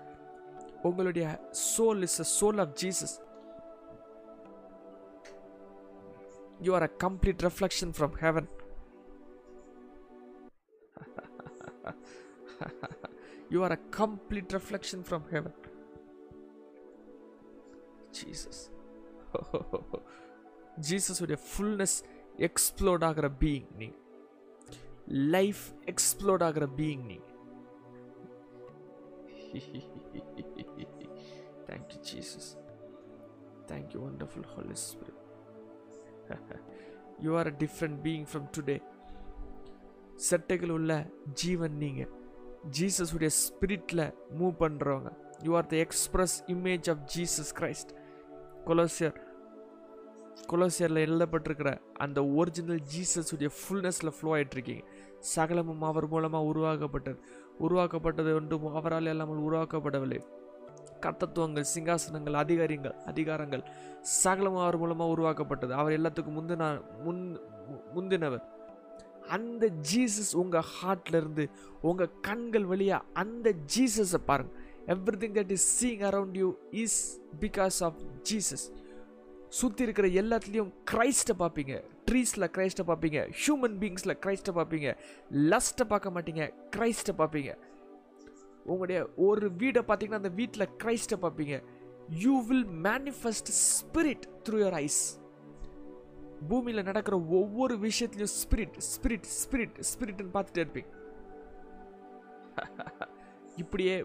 உங்களுடைய 0.89 1.27
soul 1.69 2.01
is 2.07 2.19
a 2.25 2.27
soul 2.39 2.59
of 2.63 2.73
Jesus 2.83 3.15
you 6.64 6.74
are 6.74 6.84
a 6.84 6.88
complete 6.88 7.42
reflection 7.42 7.92
from 7.92 8.12
heaven. 8.16 8.46
you 13.50 13.62
are 13.62 13.72
a 13.72 13.80
complete 13.90 14.52
reflection 14.52 15.02
from 15.02 15.24
heaven. 15.30 15.52
Jesus. 18.12 18.58
Jesus 20.88 21.20
உடைய 21.24 21.38
fullness 21.48 21.96
explode 22.46 23.04
ஆகிற 23.08 23.26
being 23.42 23.66
நீ 23.80 23.88
life 25.34 25.62
explode 25.92 26.44
ஆகிற 26.48 26.66
being 26.80 27.04
நீ 27.10 27.18
thank you 31.68 32.00
Jesus 32.10 32.50
thank you 33.72 34.00
wonderful 34.06 34.48
holy 34.54 34.76
spirit 34.86 35.18
You 37.19 37.37
are 37.37 37.47
a 37.47 37.55
different 37.59 37.97
being 38.03 38.27
from 38.31 38.47
today 38.57 38.77
செட்டைகள் 40.29 40.69
உள்ள 40.69 40.91
ஜீவன் 41.33 41.77
நீங்கள் 41.77 42.11
ஜீசஸுடைய 42.79 43.31
ஸ்பிரிட்டில் 43.43 44.13
மூவ் 44.39 44.55
பண்ணுறவங்க 44.59 45.11
you 45.43 45.55
are 45.55 45.65
the 45.65 45.75
express 45.75 46.43
image 46.47 46.89
of 46.89 47.03
Jesus 47.15 47.53
Christ 47.59 47.91
கொலோசியர் 48.65 49.17
கொலோசியரில் 50.51 51.03
எழுதப்பட்டிருக்கிற 51.05 51.77
அந்த 51.97 52.25
ஒரிஜினல் 52.25 52.81
ஜீசஸுடைய 52.93 53.49
ஃபுல்னஸில் 53.57 54.15
ஃப்ளோ 54.17 54.31
ஆகிட்டுருக்கீங்க 54.35 54.83
சகலமும் 55.19 55.81
அவர் 55.81 56.07
மூலமாக 56.07 56.45
உருவாக்கப்பட்டது. 56.45 57.19
உருவாக்கப்பட்டது 57.57 58.35
ஒன்றும் 58.35 58.65
அவரால் 58.73 59.05
இல்லாமல் 59.05 59.43
உருவாக்கப்படவில்லை. 59.47 60.19
கர்த்தத்துவங்கள் 61.05 61.71
சிங்காசனங்கள் 61.75 62.37
அதிகாரிகள் 62.43 62.95
அதிகாரங்கள் 63.11 63.63
சகலமும் 64.23 64.65
அவர் 64.65 64.81
மூலமாக 64.83 65.13
உருவாக்கப்பட்டது. 65.15 65.73
அவர் 65.81 65.97
எல்லாத்துக்கும் 65.99 66.37
முந்தின 66.39 66.69
முன் 67.05 67.23
முந்தினவர். 67.95 68.43
அந்த 69.35 69.65
ஜீசஸ் 69.91 70.31
உங்கள் 70.41 70.67
ஹார்ட்ல 70.71 71.19
இருந்து 71.21 71.43
உங்கள் 71.89 72.11
கண்கள் 72.27 72.65
வழியாக 72.71 73.07
அந்த 73.21 73.53
ஜீசஸை 73.75 74.19
பாருங்க. 74.25 74.51
Every 74.93 75.17
thing 75.21 75.37
that 75.37 75.53
is 75.55 75.67
seeing 75.77 76.03
around 76.09 76.35
you 76.41 76.49
is 76.83 76.99
because 77.43 77.77
of 77.87 77.99
Jesus 78.31 78.65
சுற்றி 79.59 79.83
இருக்கிற 79.87 80.07
எல்லாத்துலேயும் 80.21 80.71
கிரைஸ்ட்டை 80.91 81.35
பார்ப்பீங்க. 81.39 81.75
ட்ரீஸில் 82.09 82.51
கிரைஸ்ட்டை 82.55 82.85
பார்ப்பீங்க. 82.87 83.19
ஹியூமன் 83.41 83.75
பீங்ஸில் 83.81 84.17
கிரைஸ்ட்டை 84.23 84.53
பார்ப்பீங்க. 84.59 84.89
லஸ்ட்டை 85.51 85.85
பார்க்க 85.93 86.15
மாட்டீங்க. 86.15 86.43
கிரைஸ்ட்டை 86.75 87.15
பார்ப்பீங்க. 87.21 87.51
உங்களுடைய 88.65 88.99
ஒரு 89.15 89.51
வீடை 89.51 89.81
பார்த்தீங்கன்னா 89.87 90.21
அந்த 90.21 90.29
வீட்டில் 90.29 90.69
கிரைஸ்ட்டை 90.83 91.17
பார்ப்பீங்க. 91.21 91.63
You 92.23 92.33
will 92.41 92.67
manifest 92.87 93.51
spirit 93.65 94.25
through 94.45 94.57
your 94.63 94.77
eyes 94.85 95.03
பூமியில் 96.49 96.83
நடக்கிற 96.83 97.15
ஒவ்வொரு 97.39 97.75
விஷயத்துலையும் 97.77 98.35
ஸ்பிரிட் 98.41 98.77
ஸ்பிரிட் 98.91 99.27
ஸ்பிரிட் 99.41 99.77
ஸ்பிரிட்னு 99.91 100.33
பார்த்துட்டே 100.33 100.63
இருப்பீங்க. 100.65 100.91
இப்படியே 103.57 103.95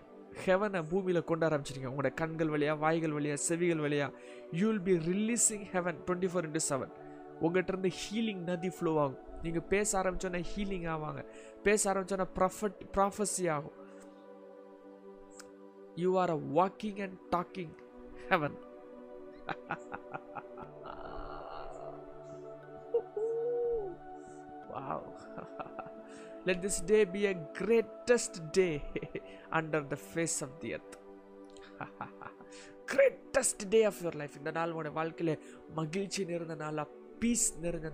ஹெவனை 0.44 0.80
பூமியில் 0.88 1.24
கொண்டு 1.24 1.48
ஆரம்பிச்சிருங்க. 1.48 1.90
உங்களோட 1.90 2.14
கண்கள் 2.14 2.48
வழியா 2.48 2.78
வாய்கள் 2.78 3.10
வழியா 3.10 3.34
செவிகள் 3.34 3.82
வழியா 3.84 4.06
you 4.52 4.70
will 4.70 4.82
be 4.82 4.94
releasing 5.10 5.64
heaven 5.72 5.98
twenty 6.06 6.30
four 6.32 6.46
into 6.48 6.62
seven 6.68 6.92
உங்கள்கிட்ட 7.40 7.72
இருந்து 7.72 7.90
ஹீலிங் 8.00 8.42
நதி 8.50 8.68
ஃப்ளோ 8.68 8.92
ஆகும். 9.00 9.18
நீங்கள் 9.42 9.62
பேச 9.62 9.88
ஆரம்பித்தோன்னே 10.02 10.44
ஹீலிங் 10.54 10.86
ஆவாங்க. 10.94 11.20
பேச 11.62 11.92
ஆரம்பித்தோன்னே 11.92 12.26
ப்ரஃபட் 12.38 12.80
ப்ராஃபஸி 12.96 13.50
ஆகும். 13.50 13.76
You 16.02 16.10
are 16.22 16.30
a 16.30 16.40
walking 16.58 16.96
and 17.00 17.14
talking 17.34 17.70
heaven. 18.30 18.52
wow. 24.72 25.02
Let 26.46 26.62
this 26.62 26.80
day 26.80 27.04
be 27.04 27.26
a 27.26 27.34
greatest 27.54 28.52
day 28.52 28.82
under 29.52 29.80
the 29.82 29.96
face 29.96 30.38
of 30.42 30.50
the 30.60 30.74
earth. 30.76 30.94
greatest 32.88 33.58
day 33.70 33.82
of 33.90 33.96
your 34.04 34.14
life. 34.20 34.34
இந்த 34.40 34.50
நாள் 34.58 34.72
உடைய 34.78 34.92
வாழ்க்கையில 34.98 35.32
மகிழ்ச்சி 35.78 36.22
நிறைந்த 36.30 36.56
நாளா 36.64 36.84
பீஸ் 37.20 37.46
நிறைந்த 37.60 37.90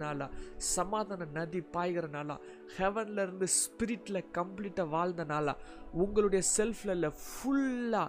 சமாதான 0.74 1.26
நதி 1.34 1.60
பாய்கிற 1.74 2.06
நாளா 2.08 2.36
ஹெவன்ல 2.78 3.22
இருந்து 3.22 3.46
ஸ்பிரிட்ல 3.56 4.20
கம்ப்ளீட்டா 4.38 4.86
வாழ்ந்த 4.88 5.54
உங்களுடைய 5.94 6.42
செல்ஃப்ல 6.56 6.90
இல்லை 6.90 7.10
ஃபுல்லா 7.24 8.04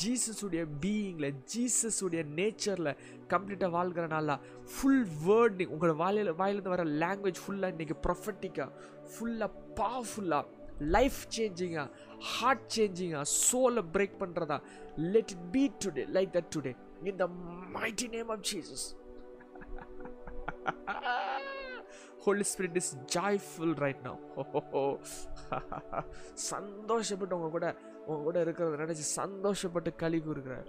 ஜீசஸுடைய 0.00 0.62
பீயிங்கில் 0.80 1.36
ஜீசஸுடைய 1.52 2.22
நேச்சரில் 2.36 2.92
கம்ப்ளீட்டாக 3.28 3.70
வாழ்கிறனால 3.72 4.36
ஃபுல் 4.74 5.06
வேர்ட் 5.26 5.62
உங்களோட 5.66 5.94
வாயில 5.96 6.34
வாயிலிருந்து 6.34 6.74
வர 6.76 6.84
லாங்குவேஜ் 7.02 7.42
ஃபுல்லாக 7.44 7.74
இன்றைக்கி 7.74 7.96
ப்ரொஃபட்டிக்காக 8.02 8.70
ஃபுல்லாக 9.12 9.50
பவர்ஃபுல்லாக 9.74 10.58
லைஃப் 10.88 11.20
சேஞ்சிங்காக 11.36 11.88
ஹார்ட் 12.32 12.68
சேஞ்சிங்காக 12.76 13.26
சோலை 13.40 13.82
பிரேக் 13.92 14.20
பண்ணுறதா 14.20 14.58
let 15.14 15.32
it 15.32 15.46
be 15.52 15.64
today 15.84 16.04
like 16.12 16.32
that 16.32 16.50
today 16.56 16.72
in 17.04 17.16
the 17.16 17.28
mighty 17.72 18.08
name 18.08 18.30
of 18.30 18.44
Jesus 18.44 18.86
Holy 22.24 22.44
Spirit 22.44 22.76
is 22.76 22.96
joyful 23.14 23.74
right 23.74 24.04
now 24.04 24.18
சந்தோஷப்பட்டு 26.50 27.32
உங்க 27.32 27.48
கூட 27.48 27.76
உங்க 28.06 28.22
கூட 28.22 28.44
இருக்கிறத 28.44 28.76
நினைச்சு 28.76 29.16
சந்தோஷப்பட்டு 29.16 29.94
களி 29.94 30.20
கூறுகிறார் 30.20 30.68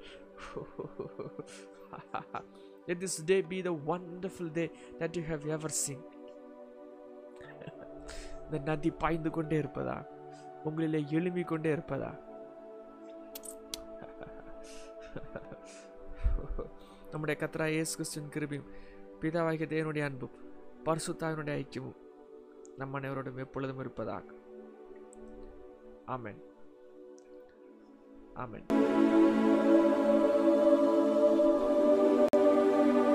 let 2.87 2.99
this 2.99 3.25
day 3.25 3.43
be 3.49 3.61
the 3.61 3.79
wonderful 3.87 4.51
day 4.51 4.71
that 4.99 5.17
you 5.17 5.25
have 5.25 5.47
ever 5.47 5.75
seen 5.81 6.03
இந்த 8.45 8.69
நதி 8.69 8.91
பாய்ந்து 9.01 9.29
கொண்டே 9.29 9.61
இருப்பதா? 9.61 10.05
உங்களிலே 10.65 11.11
எழுமி 11.11 11.43
கொண்டே 11.43 11.71
இருப்பதா? 11.71 12.19
நம்முடைய 17.11 17.41
கத்ரா 17.41 17.73
ஏஸ் 17.73 17.95
கிறிஸ்டின் 17.95 18.29
கிருபியும் 18.29 18.90
பிதாவாகிய 19.20 19.68
தேவனுடைய 19.68 20.04
அன்பும் 20.04 20.36
பரிசுத்தாவினுடைய 20.84 21.60
ஐக்கியமும் 21.62 22.00
நம்ம 22.76 22.98
அனைவரோடும் 23.00 23.44
எப்பொழுதும் 23.44 23.78
இருப்பதாக 23.78 24.26
ஆமென் 26.06 26.40
ஆமென் 28.36 28.66